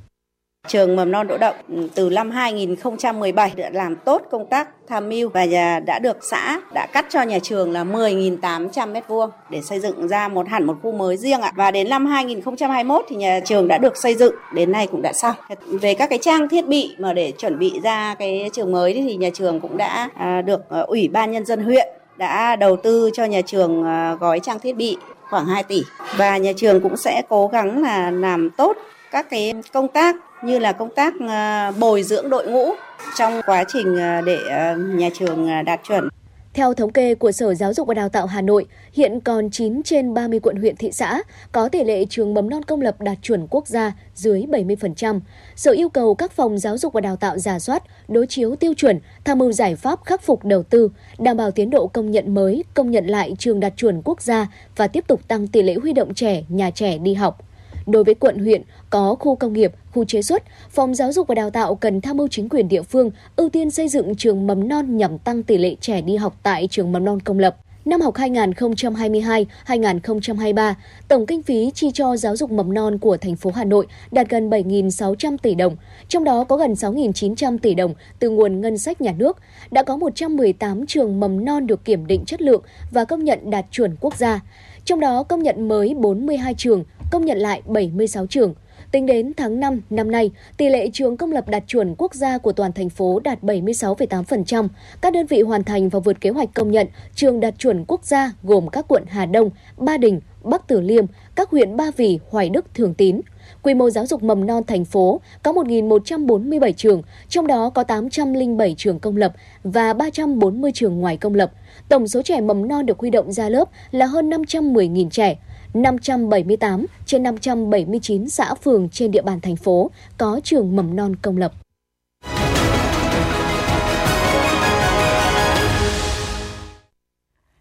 Trường 0.67 0.95
mầm 0.95 1.11
non 1.11 1.27
Đỗ 1.27 1.37
Động 1.37 1.55
từ 1.95 2.09
năm 2.09 2.31
2017 2.31 3.51
đã 3.55 3.69
làm 3.73 3.95
tốt 3.95 4.21
công 4.31 4.45
tác 4.45 4.69
tham 4.87 5.09
mưu 5.09 5.29
và 5.29 5.45
đã 5.85 5.99
được 5.99 6.17
xã 6.21 6.61
đã 6.73 6.87
cắt 6.93 7.05
cho 7.09 7.21
nhà 7.21 7.39
trường 7.39 7.71
là 7.71 7.83
10.800 7.83 8.69
m2 8.93 9.29
để 9.49 9.61
xây 9.61 9.79
dựng 9.79 10.07
ra 10.07 10.27
một 10.27 10.47
hẳn 10.47 10.65
một 10.65 10.75
khu 10.81 10.91
mới 10.91 11.17
riêng 11.17 11.41
ạ. 11.41 11.51
Và 11.55 11.71
đến 11.71 11.89
năm 11.89 12.05
2021 12.05 13.05
thì 13.09 13.15
nhà 13.15 13.39
trường 13.45 13.67
đã 13.67 13.77
được 13.77 13.97
xây 13.97 14.15
dựng, 14.15 14.35
đến 14.53 14.71
nay 14.71 14.87
cũng 14.87 15.01
đã 15.01 15.13
xong. 15.13 15.35
Về 15.81 15.93
các 15.93 16.09
cái 16.09 16.19
trang 16.21 16.49
thiết 16.49 16.67
bị 16.67 16.95
mà 16.99 17.13
để 17.13 17.33
chuẩn 17.37 17.59
bị 17.59 17.79
ra 17.83 18.15
cái 18.19 18.49
trường 18.53 18.71
mới 18.71 18.93
thì 18.93 19.15
nhà 19.15 19.29
trường 19.33 19.59
cũng 19.59 19.77
đã 19.77 20.09
à, 20.15 20.41
được 20.41 20.69
à, 20.69 20.79
Ủy 20.79 21.07
ban 21.07 21.31
nhân 21.31 21.45
dân 21.45 21.63
huyện 21.63 21.87
đã 22.17 22.55
đầu 22.55 22.75
tư 22.75 23.09
cho 23.13 23.25
nhà 23.25 23.41
trường 23.41 23.83
à, 23.83 24.15
gói 24.19 24.39
trang 24.39 24.59
thiết 24.59 24.75
bị 24.75 24.97
khoảng 25.29 25.45
2 25.45 25.63
tỷ 25.63 25.83
và 26.17 26.37
nhà 26.37 26.51
trường 26.57 26.81
cũng 26.81 26.97
sẽ 26.97 27.21
cố 27.29 27.47
gắng 27.47 27.81
là 27.81 28.11
làm 28.11 28.49
tốt 28.49 28.77
các 29.11 29.29
cái 29.29 29.53
công 29.73 29.87
tác 29.87 30.15
như 30.43 30.59
là 30.59 30.71
công 30.71 30.89
tác 30.95 31.13
ờ, 31.29 31.71
bồi 31.79 32.03
dưỡng 32.03 32.29
đội 32.29 32.47
ngũ 32.47 32.73
trong 33.15 33.41
quá 33.45 33.63
trình 33.67 33.97
ờ, 33.97 34.21
để 34.21 34.39
ờ, 34.49 34.75
nhà 34.75 35.09
trường 35.13 35.63
đạt 35.65 35.79
chuẩn. 35.83 36.09
Theo 36.53 36.73
thống 36.73 36.91
kê 36.91 37.15
của 37.15 37.31
Sở 37.31 37.53
Giáo 37.53 37.73
dục 37.73 37.87
và 37.87 37.93
Đào 37.93 38.09
tạo 38.09 38.25
Hà 38.25 38.41
Nội, 38.41 38.65
hiện 38.93 39.19
còn 39.19 39.49
9 39.49 39.83
trên 39.83 40.13
30 40.13 40.39
quận 40.39 40.55
huyện 40.55 40.75
thị 40.75 40.91
xã 40.91 41.21
có 41.51 41.69
tỷ 41.69 41.83
lệ 41.83 42.05
trường 42.09 42.33
mầm 42.33 42.49
non 42.49 42.63
công 42.63 42.81
lập 42.81 43.01
đạt 43.01 43.17
chuẩn 43.21 43.47
quốc 43.49 43.67
gia 43.67 43.93
dưới 44.15 44.41
70%. 44.41 45.19
Sở 45.55 45.71
yêu 45.71 45.89
cầu 45.89 46.15
các 46.15 46.31
phòng 46.31 46.57
giáo 46.57 46.77
dục 46.77 46.93
và 46.93 47.01
đào 47.01 47.15
tạo 47.15 47.37
giả 47.37 47.59
soát, 47.59 47.83
đối 48.07 48.27
chiếu 48.27 48.55
tiêu 48.55 48.73
chuẩn, 48.73 48.99
tham 49.23 49.37
mưu 49.37 49.51
giải 49.51 49.75
pháp 49.75 49.99
khắc 50.05 50.21
phục 50.21 50.45
đầu 50.45 50.63
tư, 50.63 50.89
đảm 51.19 51.37
bảo 51.37 51.51
tiến 51.51 51.69
độ 51.69 51.87
công 51.87 52.11
nhận 52.11 52.33
mới, 52.33 52.63
công 52.73 52.91
nhận 52.91 53.07
lại 53.07 53.35
trường 53.39 53.59
đạt 53.59 53.73
chuẩn 53.77 54.01
quốc 54.05 54.21
gia 54.21 54.47
và 54.75 54.87
tiếp 54.87 55.07
tục 55.07 55.27
tăng 55.27 55.47
tỷ 55.47 55.61
lệ 55.61 55.75
huy 55.81 55.93
động 55.93 56.13
trẻ, 56.13 56.43
nhà 56.49 56.71
trẻ 56.71 56.97
đi 56.97 57.13
học. 57.13 57.48
Đối 57.89 58.03
với 58.03 58.15
quận 58.15 58.39
huyện 58.39 58.61
có 58.89 59.15
khu 59.19 59.35
công 59.35 59.53
nghiệp, 59.53 59.71
khu 59.91 60.05
chế 60.05 60.21
xuất, 60.21 60.43
Phòng 60.69 60.95
Giáo 60.95 61.11
dục 61.11 61.27
và 61.27 61.35
Đào 61.35 61.49
tạo 61.49 61.75
cần 61.75 62.01
tham 62.01 62.17
mưu 62.17 62.27
chính 62.27 62.49
quyền 62.49 62.67
địa 62.67 62.81
phương 62.81 63.11
ưu 63.35 63.49
tiên 63.49 63.71
xây 63.71 63.87
dựng 63.87 64.15
trường 64.15 64.47
mầm 64.47 64.67
non 64.67 64.97
nhằm 64.97 65.17
tăng 65.17 65.43
tỷ 65.43 65.57
lệ 65.57 65.75
trẻ 65.81 66.01
đi 66.01 66.15
học 66.15 66.39
tại 66.43 66.67
trường 66.71 66.91
mầm 66.91 67.05
non 67.05 67.19
công 67.19 67.39
lập. 67.39 67.55
Năm 67.85 68.01
học 68.01 68.15
2022-2023, 68.15 70.73
tổng 71.07 71.25
kinh 71.25 71.43
phí 71.43 71.71
chi 71.73 71.91
cho 71.93 72.17
giáo 72.17 72.35
dục 72.35 72.51
mầm 72.51 72.73
non 72.73 72.97
của 72.97 73.17
thành 73.17 73.35
phố 73.35 73.51
Hà 73.55 73.63
Nội 73.63 73.87
đạt 74.11 74.29
gần 74.29 74.49
7.600 74.49 75.37
tỷ 75.37 75.55
đồng, 75.55 75.75
trong 76.07 76.23
đó 76.23 76.43
có 76.43 76.57
gần 76.57 76.73
6.900 76.73 77.57
tỷ 77.57 77.75
đồng 77.75 77.93
từ 78.19 78.29
nguồn 78.29 78.61
ngân 78.61 78.77
sách 78.77 79.01
nhà 79.01 79.13
nước. 79.17 79.37
Đã 79.71 79.83
có 79.83 79.97
118 79.97 80.85
trường 80.85 81.19
mầm 81.19 81.45
non 81.45 81.67
được 81.67 81.85
kiểm 81.85 82.07
định 82.07 82.25
chất 82.25 82.41
lượng 82.41 82.61
và 82.91 83.05
công 83.05 83.23
nhận 83.23 83.49
đạt 83.49 83.65
chuẩn 83.71 83.95
quốc 83.99 84.17
gia. 84.17 84.39
Trong 84.85 84.99
đó 84.99 85.23
công 85.23 85.43
nhận 85.43 85.67
mới 85.67 85.93
42 85.93 86.53
trường, 86.53 86.83
công 87.11 87.25
nhận 87.25 87.37
lại 87.37 87.61
76 87.65 88.25
trường. 88.25 88.53
Tính 88.91 89.05
đến 89.05 89.33
tháng 89.37 89.59
5 89.59 89.81
năm 89.89 90.11
nay, 90.11 90.31
tỷ 90.57 90.69
lệ 90.69 90.89
trường 90.93 91.17
công 91.17 91.31
lập 91.31 91.49
đạt 91.49 91.63
chuẩn 91.67 91.95
quốc 91.97 92.15
gia 92.15 92.37
của 92.37 92.51
toàn 92.51 92.73
thành 92.73 92.89
phố 92.89 93.19
đạt 93.19 93.43
76,8%. 93.43 94.67
Các 95.01 95.13
đơn 95.13 95.25
vị 95.25 95.41
hoàn 95.41 95.63
thành 95.63 95.89
và 95.89 95.99
vượt 95.99 96.21
kế 96.21 96.29
hoạch 96.29 96.53
công 96.53 96.71
nhận 96.71 96.87
trường 97.15 97.39
đạt 97.39 97.53
chuẩn 97.57 97.85
quốc 97.87 98.05
gia 98.05 98.31
gồm 98.43 98.67
các 98.67 98.85
quận 98.87 99.03
Hà 99.07 99.25
Đông, 99.25 99.49
Ba 99.77 99.97
Đình, 99.97 100.19
Bắc 100.43 100.67
Từ 100.67 100.81
Liêm, 100.81 101.05
các 101.35 101.49
huyện 101.49 101.77
Ba 101.77 101.91
Vì, 101.97 102.19
Hoài 102.29 102.49
Đức, 102.49 102.65
Thường 102.73 102.93
Tín. 102.93 103.21
Quy 103.61 103.73
mô 103.73 103.89
giáo 103.89 104.05
dục 104.05 104.23
mầm 104.23 104.45
non 104.45 104.63
thành 104.67 104.85
phố 104.85 105.21
có 105.43 105.51
1.147 105.51 106.71
trường, 106.71 107.01
trong 107.29 107.47
đó 107.47 107.69
có 107.69 107.83
807 107.83 108.75
trường 108.77 108.99
công 108.99 109.17
lập 109.17 109.33
và 109.63 109.93
340 109.93 110.71
trường 110.73 110.99
ngoài 110.99 111.17
công 111.17 111.35
lập. 111.35 111.51
Tổng 111.89 112.07
số 112.07 112.21
trẻ 112.21 112.41
mầm 112.41 112.67
non 112.67 112.85
được 112.85 112.99
huy 112.99 113.09
động 113.09 113.31
ra 113.31 113.49
lớp 113.49 113.69
là 113.91 114.05
hơn 114.05 114.29
510.000 114.29 115.09
trẻ. 115.09 115.37
578 115.73 116.85
trên 117.05 117.23
579 117.23 118.29
xã 118.29 118.53
phường 118.55 118.89
trên 118.89 119.11
địa 119.11 119.21
bàn 119.21 119.41
thành 119.41 119.55
phố 119.55 119.91
có 120.17 120.39
trường 120.43 120.75
mầm 120.75 120.95
non 120.95 121.15
công 121.15 121.37
lập. 121.37 121.53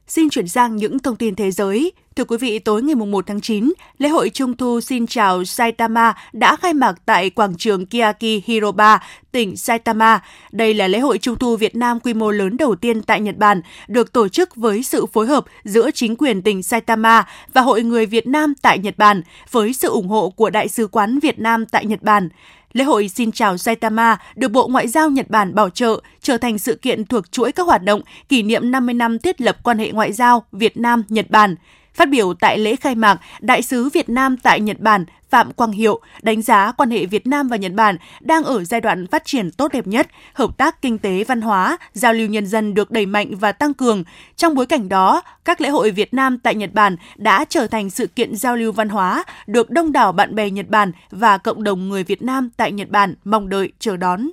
Xin 0.07 0.31
chuyển 0.31 0.49
sang 0.49 0.77
những 0.77 0.99
thông 0.99 1.17
tin 1.17 1.35
thế 1.35 1.51
giới. 1.51 1.93
Thưa 2.19 2.25
quý 2.25 2.37
vị, 2.37 2.59
tối 2.59 2.83
ngày 2.83 2.95
1 2.95 3.27
tháng 3.27 3.41
9, 3.41 3.73
lễ 3.99 4.09
hội 4.09 4.31
Trung 4.31 4.57
thu 4.57 4.81
Xin 4.81 5.07
chào 5.07 5.45
Saitama 5.45 6.15
đã 6.33 6.57
khai 6.57 6.75
mạc 6.75 6.95
tại 7.07 7.31
quảng 7.31 7.55
trường 7.55 7.87
Kiyaki 7.87 8.43
Hiroba, 8.45 8.99
tỉnh 9.33 9.57
Saitama. 9.57 10.21
Đây 10.53 10.75
là 10.75 10.89
lễ 10.89 10.99
hội 10.99 11.19
Trung 11.19 11.37
thu 11.37 11.57
Việt 11.57 11.77
Nam 11.77 12.01
quy 12.01 12.15
mô 12.15 12.31
lớn 12.31 12.57
đầu 12.57 12.75
tiên 12.75 13.03
tại 13.03 13.21
Nhật 13.21 13.37
Bản, 13.37 13.61
được 13.89 14.13
tổ 14.13 14.29
chức 14.29 14.57
với 14.57 14.83
sự 14.83 15.07
phối 15.07 15.27
hợp 15.27 15.45
giữa 15.65 15.91
chính 15.91 16.17
quyền 16.17 16.43
tỉnh 16.43 16.63
Saitama 16.63 17.27
và 17.53 17.61
Hội 17.61 17.83
người 17.83 18.07
Việt 18.07 18.27
Nam 18.27 18.55
tại 18.63 18.79
Nhật 18.79 18.99
Bản, 18.99 19.23
với 19.51 19.73
sự 19.73 19.89
ủng 19.89 20.09
hộ 20.09 20.31
của 20.31 20.51
Đại 20.51 20.69
sứ 20.69 20.87
quán 20.87 21.19
Việt 21.19 21.39
Nam 21.39 21.67
tại 21.67 21.87
Nhật 21.87 22.03
Bản. 22.03 22.29
Lễ 22.73 22.85
hội 22.85 23.09
Xin 23.09 23.33
chào 23.33 23.59
Saitama 23.59 24.17
được 24.35 24.49
Bộ 24.49 24.69
Ngoại 24.69 24.89
giao 24.89 25.11
Nhật 25.11 25.31
Bản 25.31 25.55
bảo 25.55 25.71
trợ, 25.71 26.01
trở 26.23 26.39
thành 26.39 26.59
sự 26.59 26.75
kiện 26.75 27.05
thuộc 27.05 27.33
chuỗi 27.33 27.53
các 27.53 27.67
hoạt 27.67 27.83
động 27.83 28.01
kỷ 28.29 28.43
niệm 28.43 28.71
50 28.71 28.95
năm 28.95 29.19
thiết 29.19 29.41
lập 29.41 29.57
quan 29.63 29.79
hệ 29.79 29.93
ngoại 29.93 30.13
giao 30.13 30.45
Việt 30.53 30.77
Nam-Nhật 30.77 31.31
Bản. 31.31 31.55
Phát 31.99 32.09
biểu 32.09 32.35
tại 32.35 32.59
lễ 32.59 32.77
khai 32.77 32.95
mạc, 32.95 33.21
Đại 33.41 33.63
sứ 33.63 33.89
Việt 33.89 34.09
Nam 34.09 34.37
tại 34.37 34.61
Nhật 34.61 34.81
Bản 34.81 35.05
Phạm 35.31 35.53
Quang 35.53 35.73
Hiệu 35.73 36.01
đánh 36.23 36.43
giá 36.43 36.73
quan 36.73 36.91
hệ 36.91 37.07
Việt 37.07 37.27
Nam 37.27 37.49
và 37.49 37.57
Nhật 37.57 37.73
Bản 37.73 37.97
đang 38.21 38.45
ở 38.45 38.65
giai 38.65 38.81
đoạn 38.81 39.07
phát 39.07 39.25
triển 39.25 39.51
tốt 39.51 39.73
đẹp 39.73 39.87
nhất, 39.87 40.09
hợp 40.35 40.59
tác 40.59 40.83
kinh 40.83 40.99
tế 40.99 41.25
văn 41.25 41.41
hóa, 41.41 41.79
giao 41.93 42.13
lưu 42.13 42.29
nhân 42.29 42.47
dân 42.47 42.75
được 42.75 42.91
đẩy 42.91 43.07
mạnh 43.07 43.35
và 43.37 43.53
tăng 43.53 43.75
cường. 43.75 44.05
Trong 44.37 44.55
bối 44.55 44.67
cảnh 44.67 44.89
đó, 44.89 45.23
các 45.45 45.61
lễ 45.61 45.69
hội 45.69 45.91
Việt 45.91 46.15
Nam 46.15 46.39
tại 46.39 46.55
Nhật 46.55 46.71
Bản 46.75 46.97
đã 47.17 47.45
trở 47.49 47.67
thành 47.67 47.91
sự 47.91 48.07
kiện 48.07 48.37
giao 48.37 48.57
lưu 48.57 48.73
văn 48.73 48.89
hóa 48.89 49.25
được 49.47 49.71
đông 49.71 49.93
đảo 49.93 50.13
bạn 50.13 50.35
bè 50.35 50.51
Nhật 50.51 50.69
Bản 50.69 50.93
và 51.11 51.39
cộng 51.39 51.65
đồng 51.65 51.89
người 51.89 52.05
Việt 52.05 52.23
Nam 52.23 52.51
tại 52.57 52.73
Nhật 52.73 52.89
Bản 52.89 53.15
mong 53.25 53.49
đợi 53.49 53.73
chờ 53.79 53.97
đón. 53.97 54.29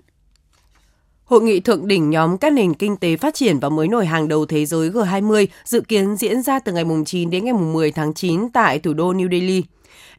Hội 1.26 1.42
nghị 1.42 1.60
thượng 1.60 1.88
đỉnh 1.88 2.10
nhóm 2.10 2.38
các 2.38 2.54
nền 2.54 2.74
kinh 2.74 2.98
tế 2.98 3.18
phát 3.18 3.34
triển 3.34 3.60
và 3.60 3.70
mới 3.70 3.88
nổi 3.88 4.06
hàng 4.06 4.28
đầu 4.28 4.46
thế 4.46 4.66
giới 4.66 4.90
G20 4.90 5.48
dự 5.66 5.82
kiến 5.82 6.16
diễn 6.16 6.42
ra 6.42 6.60
từ 6.60 6.72
ngày 6.74 6.86
9 7.06 7.30
đến 7.30 7.46
ngày 7.46 7.54
10 7.54 7.92
tháng 7.92 8.14
9 8.14 8.50
tại 8.50 8.80
thủ 8.80 8.94
đô 8.94 9.14
New 9.14 9.32
Delhi. 9.32 9.64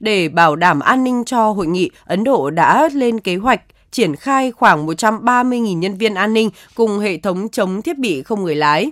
Để 0.01 0.29
bảo 0.29 0.57
đảm 0.57 0.81
an 0.81 1.05
ninh 1.05 1.25
cho 1.25 1.51
hội 1.51 1.67
nghị, 1.67 1.91
Ấn 2.05 2.25
Độ 2.25 2.51
đã 2.51 2.89
lên 2.93 3.21
kế 3.21 3.37
hoạch 3.37 3.61
triển 3.91 4.17
khai 4.17 4.53
khoảng 4.53 4.87
130.000 4.87 5.79
nhân 5.79 5.95
viên 5.99 6.15
an 6.15 6.35
ninh 6.35 6.51
cùng 6.75 6.99
hệ 6.99 7.19
thống 7.19 7.49
chống 7.49 7.83
thiết 7.83 7.99
bị 7.99 8.23
không 8.23 8.43
người 8.43 8.55
lái. 8.55 8.91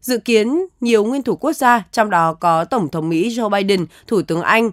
Dự 0.00 0.18
kiến, 0.18 0.66
nhiều 0.80 1.04
nguyên 1.04 1.22
thủ 1.22 1.36
quốc 1.36 1.52
gia, 1.52 1.82
trong 1.92 2.10
đó 2.10 2.34
có 2.34 2.64
Tổng 2.64 2.88
thống 2.88 3.08
Mỹ 3.08 3.28
Joe 3.28 3.50
Biden, 3.50 3.86
Thủ 4.06 4.22
tướng 4.22 4.42
Anh 4.42 4.70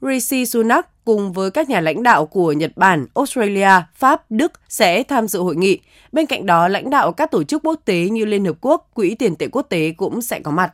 Rishi 0.00 0.46
Sunak 0.46 0.86
cùng 1.06 1.32
với 1.32 1.50
các 1.50 1.68
nhà 1.68 1.80
lãnh 1.80 2.02
đạo 2.02 2.26
của 2.26 2.52
Nhật 2.52 2.72
Bản, 2.76 3.06
Australia, 3.14 3.70
Pháp, 3.94 4.30
Đức 4.30 4.52
sẽ 4.68 5.02
tham 5.02 5.28
dự 5.28 5.40
hội 5.40 5.56
nghị. 5.56 5.80
Bên 6.12 6.26
cạnh 6.26 6.46
đó, 6.46 6.68
lãnh 6.68 6.90
đạo 6.90 7.12
các 7.12 7.30
tổ 7.30 7.44
chức 7.44 7.62
quốc 7.64 7.80
tế 7.84 8.08
như 8.08 8.24
Liên 8.24 8.44
Hợp 8.44 8.56
Quốc, 8.60 8.90
Quỹ 8.94 9.14
tiền 9.14 9.36
tệ 9.36 9.48
quốc 9.52 9.66
tế 9.68 9.92
cũng 9.96 10.22
sẽ 10.22 10.40
có 10.40 10.50
mặt. 10.50 10.72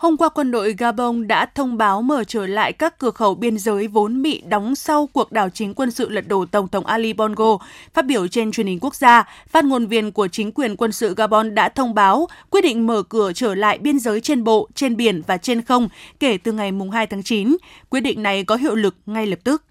Hôm 0.00 0.16
qua, 0.16 0.28
quân 0.28 0.50
đội 0.50 0.74
Gabon 0.78 1.26
đã 1.28 1.46
thông 1.46 1.76
báo 1.76 2.02
mở 2.02 2.24
trở 2.24 2.46
lại 2.46 2.72
các 2.72 2.98
cửa 2.98 3.10
khẩu 3.10 3.34
biên 3.34 3.58
giới 3.58 3.86
vốn 3.86 4.22
bị 4.22 4.42
đóng 4.48 4.74
sau 4.74 5.06
cuộc 5.12 5.32
đảo 5.32 5.48
chính 5.48 5.74
quân 5.74 5.90
sự 5.90 6.08
lật 6.08 6.28
đổ 6.28 6.46
Tổng 6.46 6.68
thống 6.68 6.86
Ali 6.86 7.12
Bongo. 7.12 7.58
Phát 7.94 8.06
biểu 8.06 8.28
trên 8.28 8.52
truyền 8.52 8.66
hình 8.66 8.78
quốc 8.80 8.94
gia, 8.94 9.28
phát 9.48 9.64
ngôn 9.64 9.86
viên 9.86 10.12
của 10.12 10.28
chính 10.28 10.52
quyền 10.52 10.76
quân 10.76 10.92
sự 10.92 11.14
Gabon 11.14 11.54
đã 11.54 11.68
thông 11.68 11.94
báo 11.94 12.28
quyết 12.50 12.60
định 12.64 12.86
mở 12.86 13.02
cửa 13.02 13.32
trở 13.34 13.54
lại 13.54 13.78
biên 13.78 13.98
giới 13.98 14.20
trên 14.20 14.44
bộ, 14.44 14.68
trên 14.74 14.96
biển 14.96 15.22
và 15.26 15.36
trên 15.36 15.62
không 15.62 15.88
kể 16.20 16.38
từ 16.38 16.52
ngày 16.52 16.72
2 16.92 17.06
tháng 17.06 17.22
9. 17.22 17.56
Quyết 17.90 18.00
định 18.00 18.22
này 18.22 18.44
có 18.44 18.56
hiệu 18.56 18.74
lực 18.74 18.94
ngay 19.06 19.26
lập 19.26 19.38
tức. 19.44 19.62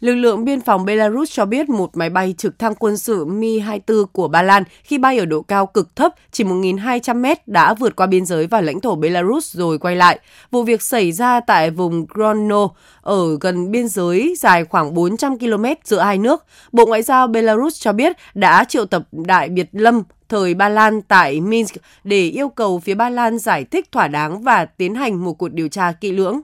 Lực 0.00 0.14
lượng 0.14 0.44
biên 0.44 0.60
phòng 0.60 0.84
Belarus 0.84 1.32
cho 1.32 1.46
biết 1.46 1.68
một 1.68 1.96
máy 1.96 2.10
bay 2.10 2.34
trực 2.38 2.58
thăng 2.58 2.74
quân 2.74 2.96
sự 2.96 3.24
Mi-24 3.24 4.04
của 4.06 4.28
Ba 4.28 4.42
Lan 4.42 4.62
khi 4.82 4.98
bay 4.98 5.18
ở 5.18 5.26
độ 5.26 5.42
cao 5.42 5.66
cực 5.66 5.96
thấp, 5.96 6.14
chỉ 6.32 6.44
1.200 6.44 7.16
mét, 7.16 7.48
đã 7.48 7.74
vượt 7.74 7.96
qua 7.96 8.06
biên 8.06 8.26
giới 8.26 8.46
vào 8.46 8.62
lãnh 8.62 8.80
thổ 8.80 8.94
Belarus 8.94 9.56
rồi 9.56 9.78
quay 9.78 9.96
lại. 9.96 10.18
Vụ 10.50 10.62
việc 10.62 10.82
xảy 10.82 11.12
ra 11.12 11.40
tại 11.40 11.70
vùng 11.70 12.06
Grodno 12.14 12.68
ở 13.00 13.38
gần 13.40 13.70
biên 13.70 13.88
giới 13.88 14.34
dài 14.38 14.64
khoảng 14.64 14.94
400 14.94 15.38
km 15.38 15.64
giữa 15.84 16.00
hai 16.00 16.18
nước. 16.18 16.44
Bộ 16.72 16.86
Ngoại 16.86 17.02
giao 17.02 17.26
Belarus 17.26 17.80
cho 17.80 17.92
biết 17.92 18.16
đã 18.34 18.64
triệu 18.64 18.84
tập 18.84 19.02
đại 19.12 19.48
biệt 19.48 19.68
lâm, 19.72 20.02
thời 20.28 20.54
Ba 20.54 20.68
Lan 20.68 21.02
tại 21.02 21.40
Minsk 21.40 21.74
để 22.04 22.28
yêu 22.28 22.48
cầu 22.48 22.78
phía 22.78 22.94
Ba 22.94 23.10
Lan 23.10 23.38
giải 23.38 23.64
thích 23.64 23.92
thỏa 23.92 24.08
đáng 24.08 24.42
và 24.42 24.64
tiến 24.64 24.94
hành 24.94 25.24
một 25.24 25.32
cuộc 25.32 25.52
điều 25.52 25.68
tra 25.68 25.92
kỹ 25.92 26.12
lưỡng. 26.12 26.40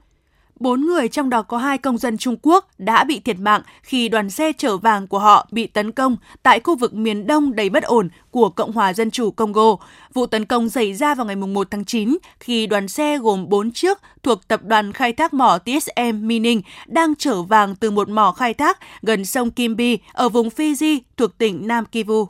Bốn 0.63 0.81
người 0.81 1.09
trong 1.09 1.31
đó 1.31 1.43
có 1.43 1.59
hai 1.59 1.79
công 1.79 1.99
dân 1.99 2.19
Trung 2.19 2.37
Quốc 2.43 2.69
đã 2.79 3.05
bị 3.05 3.21
thiệt 3.21 3.39
mạng 3.39 3.63
khi 3.83 4.09
đoàn 4.09 4.31
xe 4.31 4.53
chở 4.59 4.77
vàng 4.77 5.07
của 5.07 5.19
họ 5.19 5.49
bị 5.51 5.67
tấn 5.67 5.93
công 5.93 6.17
tại 6.43 6.61
khu 6.61 6.77
vực 6.77 6.95
miền 6.95 7.27
đông 7.27 7.55
đầy 7.55 7.71
bất 7.71 7.83
ổn 7.83 8.09
của 8.31 8.49
Cộng 8.49 8.73
hòa 8.73 8.93
Dân 8.93 9.11
chủ 9.11 9.31
Congo. 9.31 9.77
Vụ 10.15 10.27
tấn 10.27 10.45
công 10.45 10.69
xảy 10.69 10.95
ra 10.95 11.15
vào 11.15 11.27
ngày 11.27 11.37
1 11.37 11.71
tháng 11.71 11.85
9 11.85 12.17
khi 12.41 12.67
đoàn 12.67 12.89
xe 12.89 13.19
gồm 13.19 13.49
4 13.49 13.73
chiếc 13.73 13.99
thuộc 14.23 14.49
tập 14.49 14.61
đoàn 14.65 14.93
khai 14.93 15.13
thác 15.13 15.35
mỏ 15.35 15.59
TSM 15.59 16.27
Mining 16.27 16.63
đang 16.87 17.15
chở 17.15 17.43
vàng 17.43 17.75
từ 17.77 17.91
một 17.91 18.09
mỏ 18.09 18.33
khai 18.33 18.55
thác 18.55 18.79
gần 19.03 19.25
sông 19.25 19.51
Kimbi 19.51 19.99
ở 20.13 20.29
vùng 20.29 20.49
Fiji 20.49 20.99
thuộc 21.17 21.39
tỉnh 21.39 21.67
Nam 21.67 21.85
Kivu. 21.85 22.29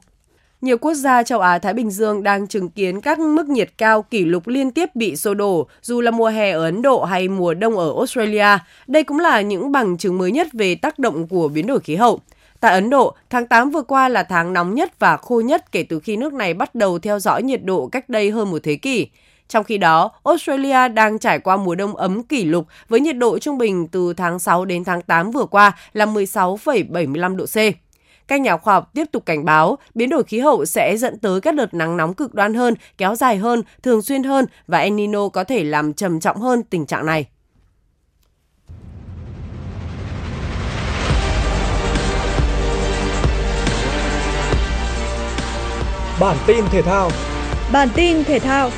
Nhiều 0.62 0.78
quốc 0.78 0.94
gia 0.94 1.22
châu 1.22 1.40
Á-Thái 1.40 1.74
Bình 1.74 1.90
Dương 1.90 2.22
đang 2.22 2.46
chứng 2.46 2.70
kiến 2.70 3.00
các 3.00 3.18
mức 3.18 3.48
nhiệt 3.48 3.70
cao 3.78 4.02
kỷ 4.02 4.24
lục 4.24 4.48
liên 4.48 4.70
tiếp 4.70 4.94
bị 4.94 5.16
sô 5.16 5.34
đổ, 5.34 5.66
dù 5.82 6.00
là 6.00 6.10
mùa 6.10 6.28
hè 6.28 6.50
ở 6.50 6.64
Ấn 6.64 6.82
Độ 6.82 7.04
hay 7.04 7.28
mùa 7.28 7.54
đông 7.54 7.78
ở 7.78 7.94
Australia. 7.96 8.46
Đây 8.86 9.04
cũng 9.04 9.18
là 9.18 9.40
những 9.40 9.72
bằng 9.72 9.98
chứng 9.98 10.18
mới 10.18 10.32
nhất 10.32 10.48
về 10.52 10.74
tác 10.74 10.98
động 10.98 11.28
của 11.28 11.48
biến 11.48 11.66
đổi 11.66 11.80
khí 11.80 11.96
hậu. 11.96 12.20
Tại 12.60 12.74
Ấn 12.74 12.90
Độ, 12.90 13.14
tháng 13.30 13.46
8 13.46 13.70
vừa 13.70 13.82
qua 13.82 14.08
là 14.08 14.22
tháng 14.22 14.52
nóng 14.52 14.74
nhất 14.74 14.98
và 14.98 15.16
khô 15.16 15.40
nhất 15.40 15.72
kể 15.72 15.82
từ 15.82 16.00
khi 16.00 16.16
nước 16.16 16.32
này 16.32 16.54
bắt 16.54 16.74
đầu 16.74 16.98
theo 16.98 17.18
dõi 17.18 17.42
nhiệt 17.42 17.64
độ 17.64 17.86
cách 17.86 18.08
đây 18.08 18.30
hơn 18.30 18.50
một 18.50 18.58
thế 18.62 18.76
kỷ. 18.76 19.06
Trong 19.48 19.64
khi 19.64 19.78
đó, 19.78 20.10
Australia 20.24 20.88
đang 20.88 21.18
trải 21.18 21.38
qua 21.38 21.56
mùa 21.56 21.74
đông 21.74 21.96
ấm 21.96 22.22
kỷ 22.22 22.44
lục 22.44 22.66
với 22.88 23.00
nhiệt 23.00 23.16
độ 23.16 23.38
trung 23.38 23.58
bình 23.58 23.88
từ 23.88 24.12
tháng 24.12 24.38
6 24.38 24.64
đến 24.64 24.84
tháng 24.84 25.02
8 25.02 25.30
vừa 25.30 25.44
qua 25.44 25.72
là 25.92 26.06
16,75 26.06 27.36
độ 27.36 27.46
C. 27.46 27.81
Các 28.28 28.40
nhà 28.40 28.56
khoa 28.56 28.74
học 28.74 28.90
tiếp 28.94 29.04
tục 29.12 29.26
cảnh 29.26 29.44
báo 29.44 29.78
biến 29.94 30.10
đổi 30.10 30.24
khí 30.24 30.38
hậu 30.38 30.64
sẽ 30.64 30.96
dẫn 30.96 31.18
tới 31.18 31.40
các 31.40 31.54
đợt 31.54 31.74
nắng 31.74 31.96
nóng 31.96 32.14
cực 32.14 32.34
đoan 32.34 32.54
hơn, 32.54 32.74
kéo 32.98 33.14
dài 33.14 33.36
hơn, 33.36 33.62
thường 33.82 34.02
xuyên 34.02 34.22
hơn 34.22 34.46
và 34.66 34.78
El 34.78 34.92
Nino 34.92 35.28
có 35.28 35.44
thể 35.44 35.64
làm 35.64 35.92
trầm 35.92 36.20
trọng 36.20 36.36
hơn 36.36 36.62
tình 36.62 36.86
trạng 36.86 37.06
này. 37.06 37.26
Bản 46.20 46.36
tin 46.46 46.64
thể 46.70 46.82
thao 46.82 47.10
Bản 47.72 47.88
tin 47.94 48.24
thể 48.24 48.38
thao 48.38 48.70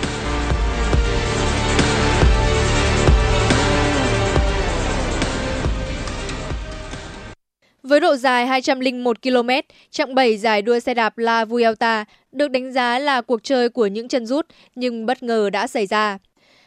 Với 7.84 8.00
độ 8.00 8.16
dài 8.16 8.46
201 8.46 9.22
km, 9.22 9.50
chặng 9.90 10.14
7 10.14 10.36
giải 10.36 10.62
đua 10.62 10.80
xe 10.80 10.94
đạp 10.94 11.18
La 11.18 11.44
Vuelta 11.44 12.04
được 12.32 12.48
đánh 12.48 12.72
giá 12.72 12.98
là 12.98 13.20
cuộc 13.20 13.42
chơi 13.42 13.68
của 13.68 13.86
những 13.86 14.08
chân 14.08 14.26
rút, 14.26 14.46
nhưng 14.74 15.06
bất 15.06 15.22
ngờ 15.22 15.50
đã 15.50 15.66
xảy 15.66 15.86
ra. 15.86 16.18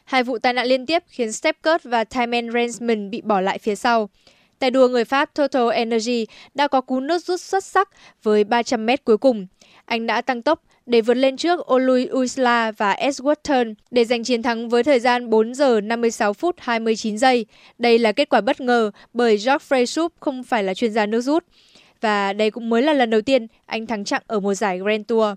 Hai 0.06 0.24
vụ 0.24 0.38
tai 0.38 0.54
nạn 0.54 0.68
liên 0.68 0.86
tiếp 0.86 1.04
khiến 1.08 1.32
Stepkurt 1.32 1.84
và 1.84 2.04
Timen 2.04 2.52
Rensman 2.52 3.10
bị 3.10 3.22
bỏ 3.22 3.42
lại 3.42 3.60
phía 3.60 3.76
sau. 3.76 4.10
Tài 4.60 4.72
đua 4.72 4.88
người 4.88 5.06
Pháp 5.06 5.34
Total 5.34 5.72
Energy 5.74 6.26
đã 6.54 6.68
có 6.68 6.82
cú 6.82 7.00
nước 7.00 7.24
rút 7.24 7.42
xuất 7.42 7.64
sắc 7.64 7.90
với 8.24 8.44
300 8.44 8.86
m 8.86 8.90
cuối 9.04 9.18
cùng. 9.18 9.48
Anh 9.86 10.08
đã 10.08 10.22
tăng 10.22 10.42
tốc 10.42 10.64
để 10.88 11.02
vượt 11.02 11.14
lên 11.14 11.38
trước 11.38 11.74
Olui 11.74 12.10
Usla 12.14 12.72
và 12.72 12.92
Edgerton 12.92 13.74
để 13.92 14.06
giành 14.06 14.24
chiến 14.24 14.44
thắng 14.44 14.70
với 14.70 14.84
thời 14.84 15.00
gian 15.00 15.30
4 15.30 15.54
giờ 15.54 15.82
56 15.82 16.34
phút 16.34 16.56
29 16.60 17.18
giây. 17.18 17.46
Đây 17.78 18.00
là 18.00 18.12
kết 18.12 18.30
quả 18.30 18.42
bất 18.42 18.62
ngờ 18.62 18.92
bởi 19.14 19.38
Geoffrey 19.38 19.58
Freysoup 19.60 20.10
không 20.20 20.44
phải 20.44 20.64
là 20.64 20.74
chuyên 20.74 20.94
gia 20.94 21.06
nước 21.06 21.22
rút. 21.22 21.44
Và 22.02 22.34
đây 22.34 22.52
cũng 22.52 22.70
mới 22.70 22.82
là 22.82 22.94
lần 22.94 23.10
đầu 23.10 23.22
tiên 23.22 23.48
anh 23.66 23.88
thắng 23.88 24.04
chặng 24.04 24.22
ở 24.28 24.40
một 24.40 24.54
giải 24.54 24.80
Grand 24.80 25.04
Tour. 25.08 25.34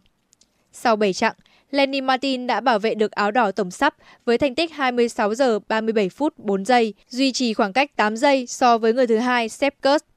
Sau 0.72 0.96
7 0.96 1.12
chặng, 1.12 1.34
Lenny 1.70 2.00
Martin 2.00 2.46
đã 2.46 2.60
bảo 2.60 2.78
vệ 2.78 2.94
được 2.94 3.10
áo 3.10 3.30
đỏ 3.30 3.50
tổng 3.50 3.70
sắp 3.70 3.94
với 4.24 4.38
thành 4.38 4.54
tích 4.54 4.72
26 4.72 5.34
giờ 5.34 5.58
37 5.68 6.08
phút 6.08 6.38
4 6.38 6.64
giây, 6.64 6.94
duy 7.08 7.32
trì 7.32 7.54
khoảng 7.54 7.72
cách 7.72 7.96
8 7.96 8.16
giây 8.16 8.46
so 8.46 8.78
với 8.78 8.92
người 8.92 9.06
thứ 9.06 9.16
hai 9.16 9.48
Sepp 9.48 9.82
Kuss 9.82 10.10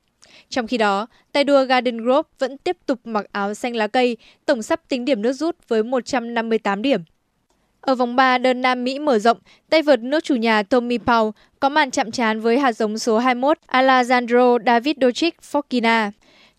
trong 0.50 0.67
khi 0.67 0.78
đó, 0.78 1.08
tay 1.32 1.43
đua 1.43 1.65
Garden 1.65 1.98
Grove 1.98 2.30
vẫn 2.39 2.58
tiếp 2.58 2.78
tục 2.86 3.00
mặc 3.04 3.26
áo 3.32 3.54
xanh 3.54 3.76
lá 3.76 3.88
cây, 3.88 4.17
tổng 4.46 4.63
sắp 4.63 4.82
tính 4.89 5.06
điểm 5.06 5.22
nước 5.22 5.34
rút 5.34 5.56
với 5.67 5.84
158 5.84 6.82
điểm. 6.82 7.02
Ở 7.82 7.96
vòng 7.96 8.15
3 8.15 8.38
đơn 8.38 8.62
Nam 8.62 8.84
Mỹ 8.84 9.00
mở 9.00 9.19
rộng, 9.19 9.38
tay 9.69 9.82
vợt 9.82 10.00
nước 10.00 10.24
chủ 10.24 10.36
nhà 10.36 10.63
Tommy 10.63 10.98
Paul 10.98 11.30
có 11.60 11.69
màn 11.69 11.91
chạm 11.91 12.12
trán 12.12 12.39
với 12.39 12.60
hạt 12.60 12.72
giống 12.72 12.98
số 12.98 13.17
21 13.17 13.58
Alejandro 13.67 14.58
Davidovich 14.65 15.36
Fokina. 15.52 16.12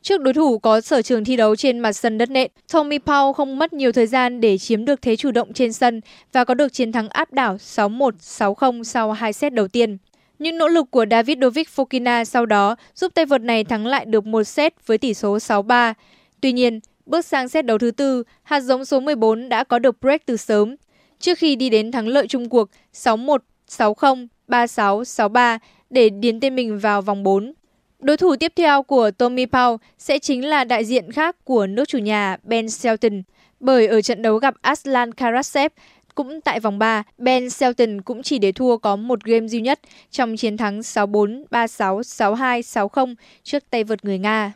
Trước 0.03 0.21
đối 0.21 0.35
thủ 0.35 0.59
có 0.59 0.81
sở 0.81 1.03
trường 1.03 1.25
thi 1.25 1.37
đấu 1.37 1.57
trên 1.57 1.79
mặt 1.79 1.93
sân 1.93 2.19
đất 2.19 2.31
nện, 2.31 2.51
Tommy 2.73 2.99
Paul 2.99 3.33
không 3.33 3.59
mất 3.59 3.73
nhiều 3.73 3.93
thời 3.93 4.07
gian 4.07 4.41
để 4.41 4.59
chiếm 4.59 4.85
được 4.85 5.03
thế 5.03 5.17
chủ 5.17 5.31
động 5.31 5.53
trên 5.53 5.73
sân 5.73 6.01
và 6.33 6.45
có 6.45 6.55
được 6.55 6.73
chiến 6.73 6.93
thắng 6.93 7.09
áp 7.09 7.33
đảo 7.33 7.57
6-1, 7.57 8.11
6-0 8.21 8.83
sau 8.83 9.13
hai 9.13 9.33
set 9.33 9.53
đầu 9.53 9.69
tiên. 9.69 9.97
Những 10.45 10.59
nỗ 10.59 10.69
lực 10.69 10.91
của 10.91 11.05
Davidovic 11.11 11.69
Fokina 11.77 12.25
sau 12.25 12.47
đó 12.47 12.77
giúp 12.95 13.15
tay 13.15 13.27
vợt 13.27 13.41
này 13.41 13.65
thắng 13.65 13.87
lại 13.87 14.05
được 14.05 14.27
một 14.27 14.45
set 14.45 14.87
với 14.87 14.99
tỷ 14.99 15.15
số 15.15 15.37
6-3. 15.37 15.95
Tuy 16.41 16.53
nhiên, 16.53 16.81
bước 17.07 17.25
sang 17.25 17.49
set 17.49 17.67
đấu 17.67 17.79
thứ 17.79 17.91
tư, 17.91 18.23
hạt 18.43 18.61
giống 18.61 18.85
số 18.85 19.01
14 19.01 19.49
đã 19.49 19.65
có 19.65 19.79
được 19.79 20.01
break 20.01 20.27
từ 20.27 20.37
sớm. 20.37 20.77
Trước 21.19 21.39
khi 21.39 21.57
đi 21.57 21.71
đến 21.71 21.93
thắng 21.93 22.09
lợi 22.09 22.27
chung 22.27 22.49
cuộc 22.49 22.71
6-1, 22.95 23.39
6-0, 23.69 24.27
3-6, 24.49 25.03
6-3 25.03 25.59
để 25.91 26.09
điền 26.09 26.41
tên 26.41 26.57
mình 26.57 26.79
vào 26.79 27.03
vòng 27.03 27.23
4. 27.23 27.53
Đối 27.99 28.17
thủ 28.17 28.37
tiếp 28.37 28.53
theo 28.57 28.83
của 28.83 29.11
Tommy 29.11 29.47
Paul 29.47 29.77
sẽ 29.99 30.19
chính 30.19 30.47
là 30.47 30.65
đại 30.65 30.85
diện 30.85 31.13
khác 31.13 31.37
của 31.45 31.67
nước 31.67 31.89
chủ 31.89 31.99
nhà 31.99 32.37
Ben 32.43 32.69
Shelton, 32.69 33.23
bởi 33.61 33.87
ở 33.87 34.01
trận 34.01 34.23
đấu 34.23 34.37
gặp 34.37 34.55
Aslan 34.61 35.15
Karasev, 35.15 35.73
cũng 36.15 36.41
tại 36.41 36.61
vòng 36.61 36.79
3, 36.79 37.03
Ben 37.19 37.51
Shelton 37.51 38.01
cũng 38.01 38.23
chỉ 38.23 38.39
để 38.39 38.53
thua 38.53 38.77
có 38.77 38.97
một 38.97 39.25
game 39.25 39.49
duy 39.49 39.61
nhất 39.61 39.81
trong 40.11 40.37
chiến 40.37 40.57
thắng 40.57 40.81
6-4, 40.81 41.45
3-6, 41.51 42.01
6-2, 42.01 42.61
6-0 42.61 43.15
trước 43.43 43.71
tay 43.71 43.85
vợt 43.85 44.05
người 44.05 44.19
Nga. 44.19 44.53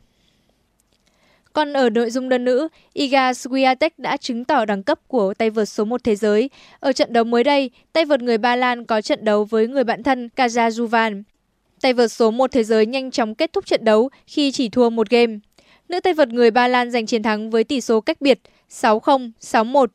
Còn 1.52 1.72
ở 1.72 1.90
nội 1.90 2.10
dung 2.10 2.28
đơn 2.28 2.44
nữ, 2.44 2.68
Iga 2.92 3.32
Swiatek 3.32 3.90
đã 3.98 4.16
chứng 4.16 4.44
tỏ 4.44 4.64
đẳng 4.64 4.82
cấp 4.82 5.00
của 5.08 5.34
tay 5.34 5.50
vợt 5.50 5.68
số 5.68 5.84
1 5.84 6.04
thế 6.04 6.16
giới. 6.16 6.50
Ở 6.80 6.92
trận 6.92 7.12
đấu 7.12 7.24
mới 7.24 7.44
đây, 7.44 7.70
tay 7.92 8.04
vợt 8.04 8.22
người 8.22 8.38
Ba 8.38 8.56
Lan 8.56 8.84
có 8.84 9.00
trận 9.00 9.24
đấu 9.24 9.44
với 9.44 9.68
người 9.68 9.84
bạn 9.84 10.02
thân 10.02 10.28
Kaja 10.36 10.68
Juvan. 10.68 11.22
Tay 11.80 11.92
vợt 11.92 12.12
số 12.12 12.30
1 12.30 12.52
thế 12.52 12.64
giới 12.64 12.86
nhanh 12.86 13.10
chóng 13.10 13.34
kết 13.34 13.52
thúc 13.52 13.66
trận 13.66 13.84
đấu 13.84 14.10
khi 14.26 14.52
chỉ 14.52 14.68
thua 14.68 14.90
một 14.90 15.10
game. 15.10 15.38
Nữ 15.88 16.00
tay 16.00 16.14
vợt 16.14 16.28
người 16.28 16.50
Ba 16.50 16.68
Lan 16.68 16.90
giành 16.90 17.06
chiến 17.06 17.22
thắng 17.22 17.50
với 17.50 17.64
tỷ 17.64 17.80
số 17.80 18.00
cách 18.00 18.20
biệt 18.20 18.40
6-0, 18.70 19.30
6-1, 19.40 19.86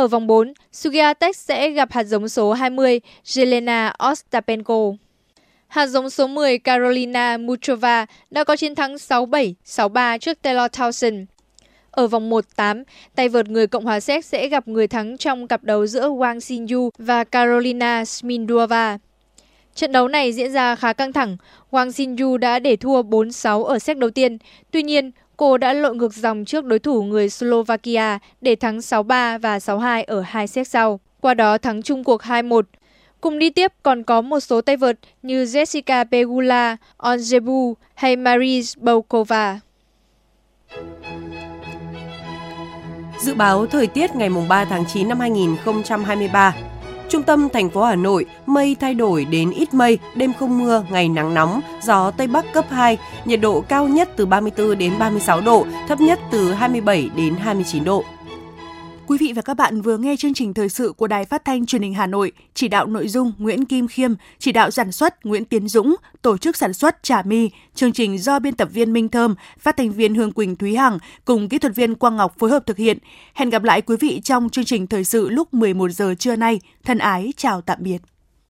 ở 0.00 0.06
vòng 0.06 0.26
4, 0.26 0.52
Sugiatek 0.72 1.36
sẽ 1.36 1.70
gặp 1.70 1.92
hạt 1.92 2.04
giống 2.04 2.28
số 2.28 2.52
20 2.52 3.00
Jelena 3.24 3.92
Ostapenko. 4.10 4.92
Hạt 5.68 5.86
giống 5.86 6.10
số 6.10 6.26
10 6.26 6.58
Carolina 6.58 7.36
Muchova 7.36 8.06
đã 8.30 8.44
có 8.44 8.56
chiến 8.56 8.74
thắng 8.74 8.94
6-7, 8.94 9.54
6-3 9.66 10.18
trước 10.18 10.42
Taylor 10.42 10.70
Townsend. 10.70 11.24
Ở 11.90 12.06
vòng 12.06 12.30
1-8, 12.30 12.84
tay 13.14 13.28
vợt 13.28 13.48
người 13.48 13.66
Cộng 13.66 13.84
hòa 13.84 14.00
Séc 14.00 14.24
sẽ 14.24 14.48
gặp 14.48 14.68
người 14.68 14.88
thắng 14.88 15.18
trong 15.18 15.48
cặp 15.48 15.64
đấu 15.64 15.86
giữa 15.86 16.08
Wang 16.08 16.40
Xinyu 16.40 16.90
và 16.98 17.24
Carolina 17.24 18.04
Smindrova. 18.04 18.98
Trận 19.74 19.92
đấu 19.92 20.08
này 20.08 20.32
diễn 20.32 20.52
ra 20.52 20.76
khá 20.76 20.92
căng 20.92 21.12
thẳng. 21.12 21.36
Wang 21.70 21.90
Xinyu 21.90 22.36
đã 22.36 22.58
để 22.58 22.76
thua 22.76 23.02
4-6 23.02 23.64
ở 23.64 23.78
set 23.78 23.98
đầu 23.98 24.10
tiên. 24.10 24.38
Tuy 24.70 24.82
nhiên, 24.82 25.10
cô 25.40 25.58
đã 25.58 25.72
lội 25.72 25.96
ngược 25.96 26.14
dòng 26.14 26.44
trước 26.44 26.64
đối 26.64 26.78
thủ 26.78 27.02
người 27.02 27.28
Slovakia 27.28 28.18
để 28.40 28.56
thắng 28.56 28.78
6-3 28.78 29.38
và 29.38 29.58
6-2 29.58 30.04
ở 30.06 30.20
hai 30.20 30.46
set 30.46 30.68
sau. 30.68 31.00
Qua 31.20 31.34
đó 31.34 31.58
thắng 31.58 31.82
chung 31.82 32.04
cuộc 32.04 32.22
2-1. 32.22 32.62
Cùng 33.20 33.38
đi 33.38 33.50
tiếp 33.50 33.72
còn 33.82 34.02
có 34.02 34.20
một 34.20 34.40
số 34.40 34.60
tay 34.60 34.76
vợt 34.76 34.98
như 35.22 35.44
Jessica 35.44 36.04
Pegula, 36.10 36.76
Onjebu 36.96 37.74
hay 37.94 38.16
Marie 38.16 38.62
Boukova. 38.76 39.60
Dự 43.20 43.34
báo 43.34 43.66
thời 43.66 43.86
tiết 43.86 44.16
ngày 44.16 44.30
3 44.48 44.64
tháng 44.64 44.84
9 44.92 45.08
năm 45.08 45.20
2023 45.20 46.54
Trung 47.10 47.22
tâm 47.22 47.48
thành 47.48 47.70
phố 47.70 47.82
Hà 47.82 47.94
Nội, 47.94 48.26
mây 48.46 48.76
thay 48.80 48.94
đổi 48.94 49.24
đến 49.24 49.50
ít 49.50 49.74
mây, 49.74 49.98
đêm 50.14 50.32
không 50.38 50.58
mưa, 50.58 50.84
ngày 50.90 51.08
nắng 51.08 51.34
nóng, 51.34 51.60
gió 51.82 52.10
Tây 52.10 52.26
Bắc 52.26 52.52
cấp 52.52 52.64
2, 52.70 52.98
nhiệt 53.24 53.40
độ 53.40 53.60
cao 53.60 53.88
nhất 53.88 54.08
từ 54.16 54.26
34 54.26 54.78
đến 54.78 54.92
36 54.98 55.40
độ, 55.40 55.66
thấp 55.88 56.00
nhất 56.00 56.20
từ 56.30 56.52
27 56.52 57.10
đến 57.16 57.34
29 57.36 57.84
độ. 57.84 58.04
Quý 59.10 59.18
vị 59.18 59.32
và 59.36 59.42
các 59.42 59.54
bạn 59.54 59.80
vừa 59.80 59.98
nghe 59.98 60.16
chương 60.16 60.34
trình 60.34 60.54
thời 60.54 60.68
sự 60.68 60.92
của 60.96 61.06
Đài 61.06 61.24
Phát 61.24 61.44
thanh 61.44 61.66
Truyền 61.66 61.82
hình 61.82 61.94
Hà 61.94 62.06
Nội, 62.06 62.32
chỉ 62.54 62.68
đạo 62.68 62.86
nội 62.86 63.08
dung 63.08 63.32
Nguyễn 63.38 63.64
Kim 63.64 63.88
Khiêm, 63.88 64.14
chỉ 64.38 64.52
đạo 64.52 64.70
sản 64.70 64.92
xuất 64.92 65.26
Nguyễn 65.26 65.44
Tiến 65.44 65.68
Dũng, 65.68 65.96
tổ 66.22 66.38
chức 66.38 66.56
sản 66.56 66.72
xuất 66.72 67.02
Trà 67.02 67.22
My, 67.22 67.50
chương 67.74 67.92
trình 67.92 68.18
do 68.18 68.38
biên 68.38 68.54
tập 68.54 68.68
viên 68.72 68.92
Minh 68.92 69.08
Thơm, 69.08 69.34
phát 69.58 69.76
thanh 69.76 69.92
viên 69.92 70.14
Hương 70.14 70.32
Quỳnh 70.32 70.56
Thúy 70.56 70.76
Hằng 70.76 70.98
cùng 71.24 71.48
kỹ 71.48 71.58
thuật 71.58 71.74
viên 71.74 71.94
Quang 71.94 72.16
Ngọc 72.16 72.34
phối 72.38 72.50
hợp 72.50 72.66
thực 72.66 72.76
hiện. 72.76 72.98
Hẹn 73.34 73.50
gặp 73.50 73.62
lại 73.62 73.82
quý 73.82 73.96
vị 74.00 74.20
trong 74.24 74.50
chương 74.50 74.64
trình 74.64 74.86
thời 74.86 75.04
sự 75.04 75.28
lúc 75.28 75.54
11 75.54 75.90
giờ 75.90 76.14
trưa 76.18 76.36
nay. 76.36 76.60
Thân 76.84 76.98
ái 76.98 77.32
chào 77.36 77.60
tạm 77.60 77.78
biệt. 77.80 77.98